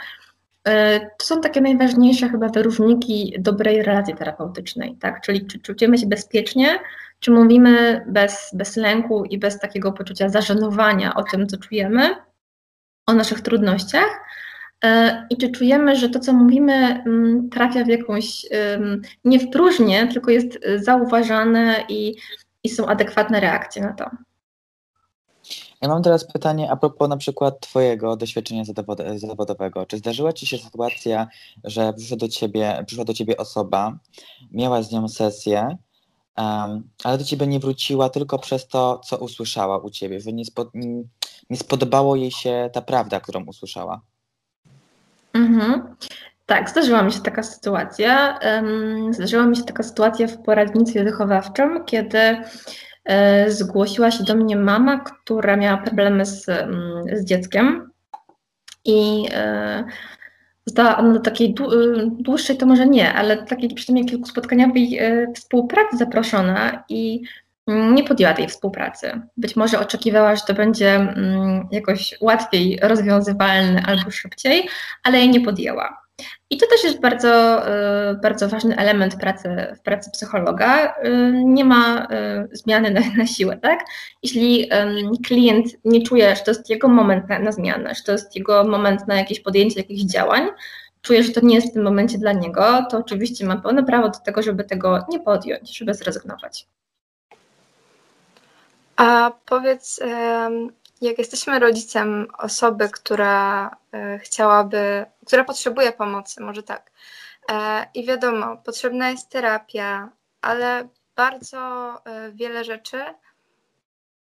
Y, 0.67 0.71
to 1.17 1.25
są 1.25 1.41
takie 1.41 1.61
najważniejsze 1.61 2.29
chyba 2.29 2.47
wyróżniki 2.49 3.35
dobrej 3.39 3.83
relacji 3.83 4.15
terapeutycznej, 4.15 4.95
tak? 4.99 5.21
Czyli 5.21 5.45
czy 5.45 5.75
czujemy 5.75 5.97
się 5.97 6.07
bezpiecznie, 6.07 6.79
czy 7.19 7.31
mówimy 7.31 8.05
bez, 8.07 8.51
bez 8.53 8.77
lęku 8.77 9.25
i 9.25 9.37
bez 9.37 9.59
takiego 9.59 9.91
poczucia 9.91 10.29
zażenowania 10.29 11.13
o 11.13 11.23
tym, 11.23 11.47
co 11.47 11.57
czujemy, 11.57 12.15
o 13.07 13.13
naszych 13.13 13.41
trudnościach 13.41 14.09
e, 14.83 15.27
i 15.29 15.37
czy 15.37 15.51
czujemy, 15.51 15.95
że 15.95 16.09
to, 16.09 16.19
co 16.19 16.33
mówimy, 16.33 16.73
mm, 16.73 17.49
trafia 17.49 17.83
w 17.83 17.87
jakąś, 17.87 18.45
nie 19.25 19.39
w 19.39 19.49
próżnię, 19.49 20.07
tylko 20.07 20.31
jest 20.31 20.59
e, 20.61 20.79
zauważane 20.79 21.85
i, 21.89 22.15
i 22.63 22.69
są 22.69 22.85
adekwatne 22.85 23.39
reakcje 23.39 23.81
na 23.81 23.93
to. 23.93 24.05
Ja 25.81 25.87
mam 25.87 26.03
teraz 26.03 26.31
pytanie 26.31 26.71
a 26.71 26.75
propos 26.75 27.09
na 27.09 27.17
przykład 27.17 27.59
Twojego 27.59 28.15
doświadczenia 28.15 28.63
zawodowego. 29.15 29.85
Czy 29.85 29.97
zdarzyła 29.97 30.33
Ci 30.33 30.47
się 30.47 30.57
sytuacja, 30.57 31.27
że 31.63 31.93
przyszła 31.93 32.17
do 32.17 32.27
Ciebie, 32.27 32.83
przyszła 32.85 33.05
do 33.05 33.13
ciebie 33.13 33.37
osoba, 33.37 33.97
miała 34.51 34.81
z 34.81 34.91
nią 34.91 35.07
sesję, 35.07 35.77
um, 36.37 36.89
ale 37.03 37.17
do 37.17 37.23
Ciebie 37.23 37.47
nie 37.47 37.59
wróciła 37.59 38.09
tylko 38.09 38.39
przez 38.39 38.67
to, 38.67 39.01
co 39.05 39.17
usłyszała 39.17 39.77
u 39.77 39.89
Ciebie, 39.89 40.21
że 40.21 40.33
nie, 40.33 40.45
spo, 40.45 40.71
nie 41.49 41.57
spodobało 41.57 42.15
jej 42.15 42.31
się 42.31 42.69
ta 42.73 42.81
prawda, 42.81 43.19
którą 43.19 43.45
usłyszała. 43.45 44.01
Mhm. 45.33 45.95
Tak, 46.45 46.69
zdarzyła 46.69 47.01
mi 47.01 47.11
się 47.11 47.21
taka 47.21 47.43
sytuacja. 47.43 48.39
Zdarzyła 49.11 49.45
mi 49.45 49.57
się 49.57 49.63
taka 49.63 49.83
sytuacja 49.83 50.27
w 50.27 50.37
poradnictwie 50.43 51.03
wychowawczym, 51.03 51.85
kiedy 51.85 52.37
e, 53.05 53.51
zgłosiła 53.51 54.11
się 54.11 54.23
do 54.23 54.35
mnie 54.35 54.55
mama, 54.55 54.99
która 54.99 55.57
miała 55.57 55.77
problemy 55.77 56.25
z, 56.25 56.45
z 57.13 57.25
dzieckiem 57.25 57.91
i 58.85 59.29
została 60.67 60.97
ona 60.97 61.13
do 61.13 61.19
takiej 61.19 61.55
dłuższej, 62.09 62.57
to 62.57 62.65
może 62.65 62.87
nie, 62.87 63.13
ale 63.13 63.37
takiej 63.37 63.69
przynajmniej 63.69 64.11
kilkuspotkaniowej 64.11 64.97
e, 64.97 65.33
współpracy 65.35 65.97
zaproszona 65.97 66.83
i 66.89 67.21
nie 67.67 68.03
podjęła 68.03 68.33
tej 68.33 68.47
współpracy. 68.47 69.21
Być 69.37 69.55
może 69.55 69.79
oczekiwała, 69.79 70.35
że 70.35 70.41
to 70.47 70.53
będzie 70.53 70.95
mm, 70.95 71.67
jakoś 71.71 72.15
łatwiej 72.21 72.79
rozwiązywalne 72.81 73.83
albo 73.85 74.11
szybciej, 74.11 74.69
ale 75.03 75.17
jej 75.17 75.29
nie 75.29 75.41
podjęła. 75.41 76.06
I 76.49 76.57
to 76.57 76.67
też 76.67 76.83
jest 76.83 76.99
bardzo, 76.99 77.63
y, 78.11 78.15
bardzo 78.15 78.49
ważny 78.49 78.77
element 78.77 79.15
pracy, 79.15 79.75
w 79.77 79.79
pracy 79.79 80.11
psychologa. 80.11 80.95
Y, 81.05 81.31
nie 81.45 81.65
ma 81.65 82.07
y, 82.51 82.57
zmiany 82.57 82.91
na, 82.91 83.01
na 83.17 83.27
siłę, 83.27 83.57
tak? 83.57 83.79
Jeśli 84.23 84.69
klient 85.25 85.65
nie 85.85 86.01
czuje, 86.01 86.35
że 86.35 86.41
to 86.41 86.51
jest 86.51 86.69
jego 86.69 86.87
moment 86.87 87.29
na, 87.29 87.39
na 87.39 87.51
zmianę, 87.51 87.95
że 87.95 88.03
to 88.03 88.11
jest 88.11 88.35
jego 88.35 88.63
moment 88.63 89.07
na 89.07 89.15
jakieś 89.15 89.39
podjęcie 89.39 89.79
jakichś 89.79 90.01
działań, 90.01 90.47
czuje, 91.01 91.23
że 91.23 91.31
to 91.31 91.45
nie 91.45 91.55
jest 91.55 91.69
w 91.69 91.73
tym 91.73 91.83
momencie 91.83 92.17
dla 92.17 92.31
niego, 92.31 92.85
to 92.91 92.97
oczywiście 92.97 93.45
ma 93.45 93.57
pełne 93.57 93.83
prawo 93.83 94.09
do 94.09 94.19
tego, 94.19 94.41
żeby 94.41 94.63
tego 94.63 95.05
nie 95.09 95.19
podjąć, 95.19 95.77
żeby 95.77 95.93
zrezygnować. 95.93 96.67
A 98.95 99.31
powiedz, 99.45 99.99
jak 101.01 101.17
jesteśmy 101.17 101.59
rodzicem 101.59 102.27
osoby, 102.37 102.89
która 102.89 103.71
e, 103.93 104.19
chciałaby, 104.19 105.05
która 105.25 105.43
potrzebuje 105.43 105.91
pomocy, 105.91 106.41
może 106.43 106.63
tak, 106.63 106.91
e, 107.51 107.85
i 107.93 108.05
wiadomo, 108.05 108.57
potrzebna 108.57 109.09
jest 109.09 109.29
terapia, 109.29 110.09
ale 110.41 110.87
bardzo 111.15 111.93
e, 112.05 112.31
wiele 112.31 112.63
rzeczy, 112.63 113.03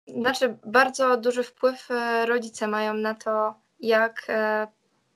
znaczy 0.07 0.57
bardzo 0.65 1.17
duży 1.17 1.43
wpływ 1.43 1.87
rodzice 2.25 2.67
mają 2.67 2.93
na 2.93 3.15
to, 3.15 3.55
jak 3.79 4.27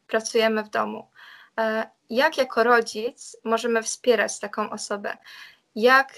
pracujemy 0.07 0.63
w 0.63 0.69
domu. 0.69 1.07
Jak 2.09 2.37
jako 2.37 2.63
rodzic 2.63 3.37
możemy 3.43 3.83
wspierać 3.83 4.39
taką 4.39 4.69
osobę? 4.69 5.17
jak 5.75 6.13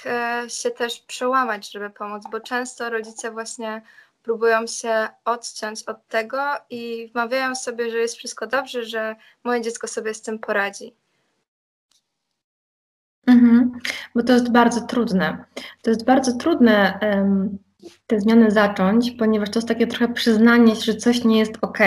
się 0.48 0.72
też 0.72 1.00
przełamać, 1.00 1.72
żeby 1.72 1.90
pomóc, 1.90 2.24
bo 2.32 2.40
często 2.40 2.90
rodzice 2.90 3.32
właśnie 3.32 3.82
próbują 4.24 4.68
się 4.68 5.08
odciąć 5.26 5.84
od 5.84 6.08
tego 6.08 6.42
i 6.70 7.10
wmawiają 7.14 7.56
sobie, 7.56 7.92
że 7.92 7.98
jest 7.98 8.16
wszystko 8.16 8.48
dobrze, 8.48 8.86
że 8.86 9.16
moje 9.44 9.62
dziecko 9.62 9.88
sobie 9.88 10.14
z 10.14 10.22
tym 10.22 10.40
poradzi. 10.40 10.96
Mhm, 13.28 13.72
bo 14.16 14.24
to 14.24 14.34
jest 14.34 14.52
bardzo 14.52 14.82
trudne. 14.82 15.46
To 15.82 15.90
jest 15.90 16.06
bardzo 16.06 16.38
trudne 16.38 17.00
um, 17.02 17.58
te 18.08 18.20
zmiany 18.20 18.52
zacząć, 18.52 19.12
ponieważ 19.12 19.50
to 19.50 19.60
jest 19.60 19.68
takie 19.68 19.88
trochę 19.88 20.14
przyznanie, 20.14 20.76
że 20.76 20.96
coś 20.96 21.24
nie 21.24 21.40
jest 21.40 21.54
ok 21.62 21.78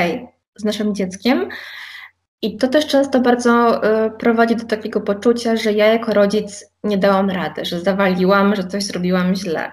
z 0.57 0.65
naszym 0.65 0.95
dzieckiem. 0.95 1.49
I 2.43 2.57
to 2.57 2.69
też 2.69 2.87
często 2.87 3.21
bardzo 3.21 3.83
y, 4.07 4.11
prowadzi 4.11 4.57
do 4.57 4.65
takiego 4.65 5.01
poczucia, 5.01 5.57
że 5.57 5.73
ja 5.73 5.87
jako 5.87 6.15
rodzic 6.15 6.65
nie 6.85 6.99
dałam 6.99 7.31
rady, 7.31 7.65
że 7.65 7.81
zawaliłam, 7.81 8.57
że 8.57 8.65
coś 8.65 8.85
zrobiłam 8.85 9.35
źle. 9.35 9.73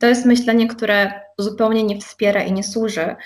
To 0.00 0.06
jest 0.06 0.26
myślenie, 0.26 0.68
które 0.68 1.12
zupełnie 1.38 1.82
nie 1.82 2.00
wspiera 2.00 2.42
i 2.42 2.52
nie 2.52 2.64
służy. 2.64 3.16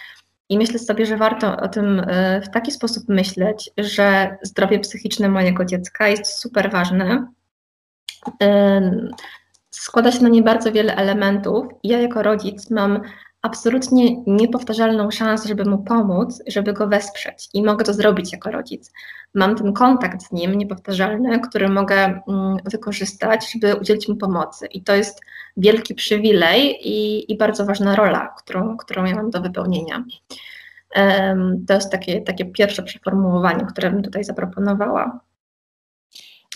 I 0.48 0.58
myślę 0.58 0.78
sobie, 0.78 1.06
że 1.06 1.16
warto 1.16 1.56
o 1.56 1.68
tym 1.68 2.00
y, 2.00 2.42
w 2.44 2.50
taki 2.50 2.72
sposób 2.72 3.04
myśleć, 3.08 3.70
że 3.78 4.36
zdrowie 4.42 4.80
psychiczne 4.80 5.28
mojego 5.28 5.64
dziecka 5.64 6.08
jest 6.08 6.26
super 6.26 6.70
ważne. 6.70 7.26
Y, 8.42 9.08
składa 9.70 10.12
się 10.12 10.22
na 10.22 10.28
nie 10.28 10.42
bardzo 10.42 10.72
wiele 10.72 10.96
elementów. 10.96 11.66
Ja 11.82 12.00
jako 12.00 12.22
rodzic 12.22 12.70
mam 12.70 13.00
absolutnie 13.44 14.22
niepowtarzalną 14.26 15.10
szansę, 15.10 15.48
żeby 15.48 15.64
mu 15.64 15.78
pomóc, 15.78 16.42
żeby 16.46 16.72
go 16.72 16.88
wesprzeć 16.88 17.48
i 17.54 17.62
mogę 17.62 17.84
to 17.84 17.94
zrobić 17.94 18.32
jako 18.32 18.50
rodzic. 18.50 18.92
Mam 19.34 19.56
ten 19.56 19.72
kontakt 19.72 20.22
z 20.22 20.32
nim 20.32 20.54
niepowtarzalny, 20.54 21.40
który 21.40 21.68
mogę 21.68 21.96
mm, 22.28 22.56
wykorzystać, 22.64 23.52
żeby 23.52 23.74
udzielić 23.74 24.08
mu 24.08 24.16
pomocy. 24.16 24.66
I 24.66 24.82
to 24.82 24.94
jest 24.94 25.20
wielki 25.56 25.94
przywilej 25.94 26.88
i, 26.88 27.32
i 27.32 27.36
bardzo 27.36 27.66
ważna 27.66 27.96
rola, 27.96 28.34
którą, 28.38 28.76
którą 28.76 29.04
ja 29.04 29.14
mam 29.14 29.30
do 29.30 29.40
wypełnienia. 29.40 30.04
To 31.66 31.74
jest 31.74 31.90
takie, 31.90 32.20
takie 32.20 32.44
pierwsze 32.44 32.82
przeformułowanie, 32.82 33.66
które 33.66 33.90
bym 33.90 34.02
tutaj 34.02 34.24
zaproponowała. 34.24 35.20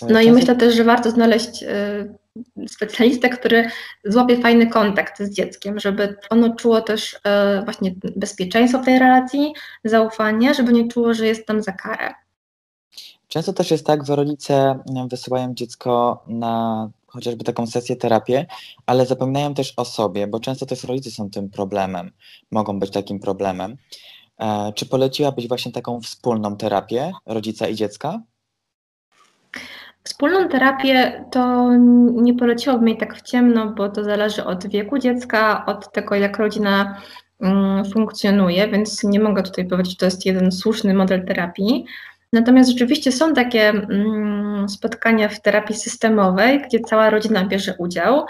No 0.09 0.21
i 0.21 0.33
myślę 0.33 0.57
też, 0.57 0.75
że 0.75 0.85
warto 0.85 1.11
znaleźć 1.11 1.63
y, 1.63 2.69
specjalistę, 2.69 3.29
który 3.29 3.71
złapie 4.05 4.41
fajny 4.41 4.67
kontakt 4.67 5.23
z 5.23 5.31
dzieckiem, 5.31 5.81
żeby 5.81 6.17
ono 6.31 6.55
czuło 6.55 6.81
też 6.81 7.15
y, 7.15 7.19
właśnie 7.65 7.95
bezpieczeństwo 8.17 8.79
w 8.79 8.85
tej 8.85 8.99
relacji, 8.99 9.53
zaufanie, 9.85 10.55
żeby 10.55 10.73
nie 10.73 10.89
czuło, 10.89 11.15
że 11.15 11.27
jest 11.27 11.47
tam 11.47 11.63
za 11.63 11.73
karę. 11.73 12.15
Często 13.29 13.53
też 13.53 13.71
jest 13.71 13.87
tak, 13.87 14.07
że 14.07 14.17
rodzice 14.17 14.79
wysyłają 15.11 15.55
dziecko 15.55 16.23
na 16.27 16.91
chociażby 17.09 17.45
taką 17.45 17.67
sesję 17.67 17.97
terapię, 17.97 18.47
ale 18.87 19.07
zapominają 19.07 19.55
też 19.55 19.75
o 19.77 19.85
sobie, 19.85 20.27
bo 20.27 20.41
często 20.41 20.67
też 20.67 20.85
rodzice 20.85 21.11
są 21.11 21.31
tym 21.31 21.51
problemem, 21.51 22.11
mogą 22.51 22.79
być 22.79 22.91
takim 22.91 23.21
problemem. 23.21 23.77
E, 24.39 24.73
czy 24.73 24.87
poleciłabyś 24.87 25.49
właśnie 25.49 25.73
taką 25.73 26.01
wspólną 26.01 26.57
terapię 26.57 27.13
rodzica 27.27 27.69
i 27.69 27.75
dziecka? 27.75 28.21
Wspólną 30.05 30.49
terapię 30.49 31.25
to 31.31 31.71
nie 32.13 32.35
poleciłabym 32.35 32.89
jej 32.89 32.97
tak 32.97 33.17
w 33.19 33.23
ciemno, 33.23 33.73
bo 33.73 33.89
to 33.89 34.05
zależy 34.05 34.45
od 34.45 34.67
wieku 34.67 34.99
dziecka, 34.99 35.67
od 35.67 35.93
tego, 35.93 36.15
jak 36.15 36.39
rodzina 36.39 37.01
mm, 37.41 37.85
funkcjonuje, 37.85 38.69
więc 38.69 39.05
nie 39.05 39.21
mogę 39.21 39.43
tutaj 39.43 39.69
powiedzieć, 39.69 39.93
że 39.93 39.97
to 39.97 40.05
jest 40.05 40.27
jeden 40.27 40.53
słuszny 40.53 40.95
model 40.95 41.27
terapii. 41.27 41.85
Natomiast 42.33 42.71
rzeczywiście 42.71 43.13
są 43.13 43.35
takie 43.35 43.69
mm, 43.69 44.69
spotkania 44.69 45.29
w 45.29 45.43
terapii 45.43 45.77
systemowej, 45.77 46.63
gdzie 46.63 46.81
cała 46.81 47.11
rodzina 47.11 47.45
bierze 47.45 47.75
udział, 47.79 48.27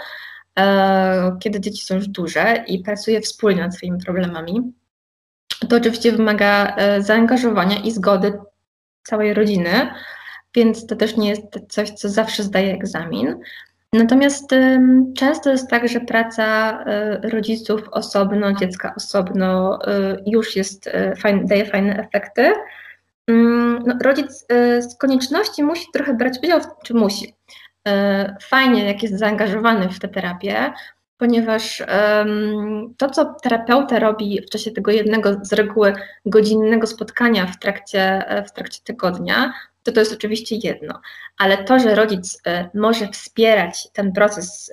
e, 0.59 1.37
kiedy 1.39 1.59
dzieci 1.59 1.85
są 1.85 1.95
już 1.95 2.07
duże 2.07 2.63
i 2.67 2.83
pracuje 2.83 3.21
wspólnie 3.21 3.61
nad 3.61 3.75
swoimi 3.75 3.99
problemami. 3.99 4.73
To 5.69 5.75
oczywiście 5.75 6.11
wymaga 6.11 6.75
e, 6.75 7.01
zaangażowania 7.01 7.77
i 7.77 7.91
zgody 7.91 8.33
całej 9.03 9.33
rodziny, 9.33 9.89
więc 10.55 10.85
to 10.85 10.95
też 10.95 11.17
nie 11.17 11.29
jest 11.29 11.59
coś, 11.69 11.89
co 11.89 12.09
zawsze 12.09 12.43
zdaje 12.43 12.73
egzamin. 12.73 13.35
Natomiast 13.93 14.49
często 15.17 15.51
jest 15.51 15.69
tak, 15.69 15.87
że 15.87 15.99
praca 15.99 16.71
y, 17.23 17.29
rodziców 17.29 17.81
osobno, 17.91 18.53
dziecka 18.53 18.93
osobno 18.95 19.79
już 20.25 20.55
jest, 20.55 20.89
daje 21.43 21.65
fajne 21.65 21.97
efekty. 21.97 22.53
No, 23.85 23.95
rodzic 24.03 24.45
z 24.79 24.97
konieczności 24.97 25.63
musi 25.63 25.85
trochę 25.93 26.13
brać 26.13 26.33
udział, 26.43 26.59
czy 26.83 26.93
musi. 26.93 27.35
Fajnie, 28.41 28.85
jak 28.85 29.03
jest 29.03 29.19
zaangażowany 29.19 29.89
w 29.89 29.99
tę 29.99 30.07
terapię, 30.07 30.73
ponieważ 31.17 31.83
to, 32.97 33.09
co 33.09 33.35
terapeuta 33.43 33.99
robi 33.99 34.41
w 34.41 34.49
czasie 34.49 34.71
tego 34.71 34.91
jednego 34.91 35.39
z 35.41 35.53
reguły 35.53 35.93
godzinnego 36.25 36.87
spotkania 36.87 37.45
w 37.45 37.59
trakcie, 37.59 38.23
w 38.47 38.51
trakcie 38.51 38.79
tygodnia, 38.83 39.53
to 39.83 39.91
to 39.91 39.99
jest 39.99 40.13
oczywiście 40.13 40.55
jedno, 40.63 41.01
ale 41.37 41.63
to, 41.63 41.79
że 41.79 41.95
rodzic 41.95 42.41
e, 42.47 42.69
może 42.73 43.07
wspierać 43.07 43.87
ten 43.93 44.11
proces 44.11 44.71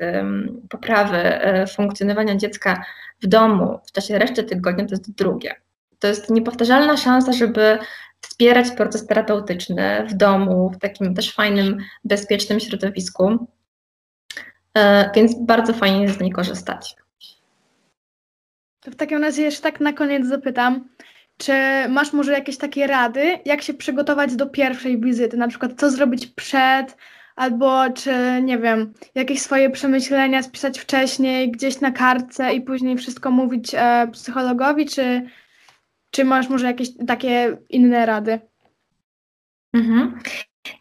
poprawy 0.69 1.17
e, 1.17 1.67
funkcjonowania 1.67 2.37
dziecka 2.37 2.85
w 3.23 3.27
domu 3.27 3.81
w 3.87 3.93
czasie 3.93 4.19
reszty 4.19 4.45
tygodnia, 4.45 4.85
to 4.85 4.91
jest 4.91 5.15
drugie. 5.15 5.55
To 5.99 6.09
jest 6.09 6.31
niepowtarzalna 6.31 6.97
szansa, 6.97 7.33
żeby 7.33 7.79
wspierać 8.29 8.71
proces 8.71 9.07
terapeutyczny 9.07 10.07
w 10.09 10.15
domu, 10.15 10.71
w 10.71 10.79
takim 10.79 11.15
też 11.15 11.35
fajnym, 11.35 11.79
bezpiecznym 12.05 12.61
środowisku. 12.61 13.47
E, 14.77 15.11
więc 15.15 15.35
bardzo 15.35 15.73
fajnie 15.73 16.03
jest 16.03 16.19
z 16.19 16.21
niej 16.21 16.33
korzystać. 16.33 16.97
To 18.81 18.91
w 18.91 18.97
takim 18.97 19.23
razie 19.23 19.43
jeszcze 19.43 19.63
tak 19.63 19.81
na 19.81 19.93
koniec 19.93 20.27
zapytam, 20.27 20.89
czy 21.39 21.53
masz 21.89 22.13
może 22.13 22.33
jakieś 22.33 22.59
takie 22.59 22.87
rady, 22.87 23.39
jak 23.45 23.63
się 23.63 23.75
przygotować 23.75 24.37
do 24.37 24.47
pierwszej 24.47 25.01
wizyty? 25.01 25.37
Na 25.37 25.49
przykład 25.49 25.73
co 25.77 25.91
zrobić 25.91 26.27
przed, 26.27 26.97
albo 27.37 27.91
czy 27.91 28.43
nie 28.43 28.59
wiem, 28.59 28.93
jakieś 29.15 29.43
swoje 29.43 29.71
przemyślenia 29.71 30.43
spisać 30.43 30.79
wcześniej, 30.79 31.51
gdzieś 31.51 31.81
na 31.81 31.91
kartce 31.91 32.55
i 32.55 32.61
później 32.61 32.97
wszystko 32.97 33.31
mówić 33.31 33.75
e, 33.75 34.09
psychologowi, 34.13 34.87
czy, 34.87 35.27
czy 36.17 36.25
masz 36.25 36.49
może 36.49 36.67
jakieś 36.67 36.89
takie 37.07 37.57
inne 37.71 38.07
rady? 38.07 38.41
Mhm. 39.75 40.19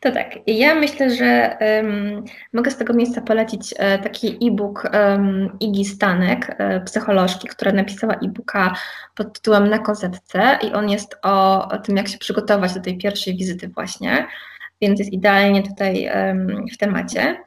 To 0.01 0.11
tak, 0.11 0.29
ja 0.47 0.75
myślę, 0.75 1.09
że 1.09 1.57
um, 1.61 2.23
mogę 2.53 2.71
z 2.71 2.77
tego 2.77 2.93
miejsca 2.93 3.21
polecić 3.21 3.73
e, 3.77 3.99
taki 3.99 4.47
e-book 4.47 4.89
um, 4.93 5.57
Igi 5.59 5.85
Stanek, 5.85 6.55
e, 6.57 6.81
psycholożki, 6.81 7.47
która 7.47 7.71
napisała 7.71 8.13
e-booka 8.13 8.75
pod 9.15 9.33
tytułem 9.33 9.69
Na 9.69 9.79
kozetce 9.79 10.59
i 10.61 10.73
on 10.73 10.89
jest 10.89 11.15
o, 11.23 11.67
o, 11.69 11.77
tym, 11.77 11.97
jak 11.97 12.07
się 12.07 12.17
przygotować 12.17 12.73
do 12.73 12.81
tej 12.81 12.97
pierwszej 12.97 13.37
wizyty 13.37 13.67
właśnie, 13.67 14.27
więc 14.81 14.99
jest 14.99 15.13
idealnie 15.13 15.63
tutaj 15.63 16.09
um, 16.15 16.65
w 16.73 16.77
temacie. 16.77 17.37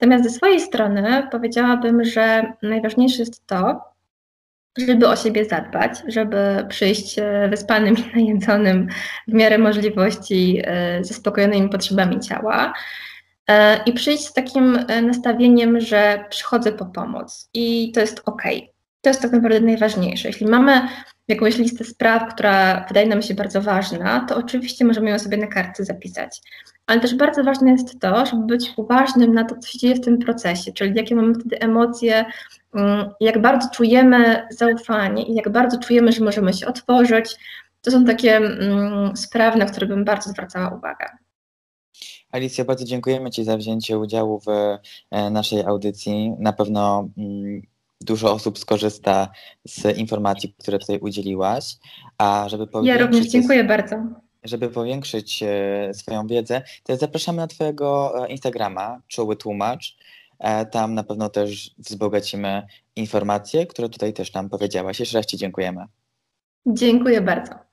Natomiast 0.00 0.24
ze 0.24 0.30
swojej 0.30 0.60
strony 0.60 1.28
powiedziałabym, 1.30 2.04
że 2.04 2.52
najważniejsze 2.62 3.18
jest 3.18 3.46
to, 3.46 3.93
żeby 4.78 5.08
o 5.08 5.16
siebie 5.16 5.44
zadbać, 5.44 6.02
żeby 6.08 6.66
przyjść 6.68 7.18
e, 7.18 7.48
wyspanym 7.48 7.96
i 8.16 8.16
najedzonym 8.16 8.88
w 9.28 9.32
miarę 9.32 9.58
możliwości 9.58 10.62
e, 10.64 11.04
zaspokojonymi 11.04 11.68
potrzebami 11.68 12.20
ciała 12.20 12.72
e, 13.48 13.84
i 13.84 13.92
przyjść 13.92 14.26
z 14.26 14.32
takim 14.32 14.78
nastawieniem, 15.02 15.80
że 15.80 16.24
przychodzę 16.30 16.72
po 16.72 16.86
pomoc 16.86 17.50
i 17.54 17.92
to 17.92 18.00
jest 18.00 18.22
ok. 18.24 18.42
To 19.00 19.10
jest 19.10 19.22
tak 19.22 19.32
naprawdę 19.32 19.60
najważniejsze. 19.60 20.28
Jeśli 20.28 20.46
mamy 20.46 20.88
jakąś 21.28 21.58
listę 21.58 21.84
spraw, 21.84 22.34
która 22.34 22.84
wydaje 22.88 23.06
nam 23.06 23.22
się 23.22 23.34
bardzo 23.34 23.62
ważna, 23.62 24.26
to 24.28 24.36
oczywiście 24.36 24.84
możemy 24.84 25.10
ją 25.10 25.18
sobie 25.18 25.36
na 25.36 25.46
kartce 25.46 25.84
zapisać. 25.84 26.40
Ale 26.86 27.00
też 27.00 27.14
bardzo 27.14 27.44
ważne 27.44 27.70
jest 27.70 28.00
to, 28.00 28.26
żeby 28.26 28.46
być 28.46 28.72
uważnym 28.76 29.34
na 29.34 29.44
to, 29.44 29.56
co 29.56 29.68
się 29.68 29.78
dzieje 29.78 29.94
w 29.94 30.00
tym 30.00 30.18
procesie, 30.18 30.72
czyli 30.72 30.94
jakie 30.94 31.14
mamy 31.14 31.34
wtedy 31.34 31.60
emocje, 31.60 32.24
mm, 32.74 33.10
jak 33.20 33.40
bardzo 33.42 33.68
czujemy 33.70 34.48
zaufanie 34.50 35.22
i 35.22 35.34
jak 35.34 35.48
bardzo 35.48 35.78
czujemy, 35.78 36.12
że 36.12 36.24
możemy 36.24 36.52
się 36.52 36.66
otworzyć. 36.66 37.36
To 37.82 37.90
są 37.90 38.04
takie 38.04 38.36
mm, 38.36 39.16
sprawy, 39.16 39.58
na 39.58 39.66
które 39.66 39.86
bym 39.86 40.04
bardzo 40.04 40.30
zwracała 40.30 40.68
uwagę. 40.68 41.06
Alicja, 42.32 42.64
bardzo 42.64 42.84
dziękujemy 42.84 43.30
Ci 43.30 43.44
za 43.44 43.56
wzięcie 43.56 43.98
udziału 43.98 44.40
w 44.40 44.48
e, 45.10 45.30
naszej 45.30 45.64
audycji. 45.64 46.32
Na 46.38 46.52
pewno 46.52 47.08
mm, 47.18 47.62
dużo 48.00 48.32
osób 48.32 48.58
skorzysta 48.58 49.28
z 49.64 49.98
informacji, 49.98 50.54
które 50.58 50.78
tutaj 50.78 50.98
udzieliłaś. 50.98 51.76
A 52.18 52.46
żeby 52.48 52.66
ja 52.82 52.98
również 52.98 53.26
dziękuję 53.26 53.64
bardzo 53.64 53.96
żeby 54.44 54.68
powiększyć 54.68 55.42
e, 55.42 55.94
swoją 55.94 56.26
wiedzę, 56.26 56.62
to 56.82 56.96
zapraszamy 56.96 57.36
na 57.36 57.46
Twojego 57.46 58.14
e, 58.24 58.30
Instagrama, 58.30 59.00
Czuły 59.08 59.36
Tłumacz. 59.36 59.96
E, 60.38 60.66
tam 60.66 60.94
na 60.94 61.04
pewno 61.04 61.28
też 61.28 61.74
wzbogacimy 61.78 62.62
informacje, 62.96 63.66
które 63.66 63.88
tutaj 63.88 64.12
też 64.12 64.32
nam 64.32 64.48
powiedziałaś. 64.48 65.00
Jeszcze 65.00 65.18
raz 65.18 65.26
Ci 65.26 65.36
dziękujemy. 65.36 65.84
Dziękuję 66.66 67.20
bardzo. 67.20 67.63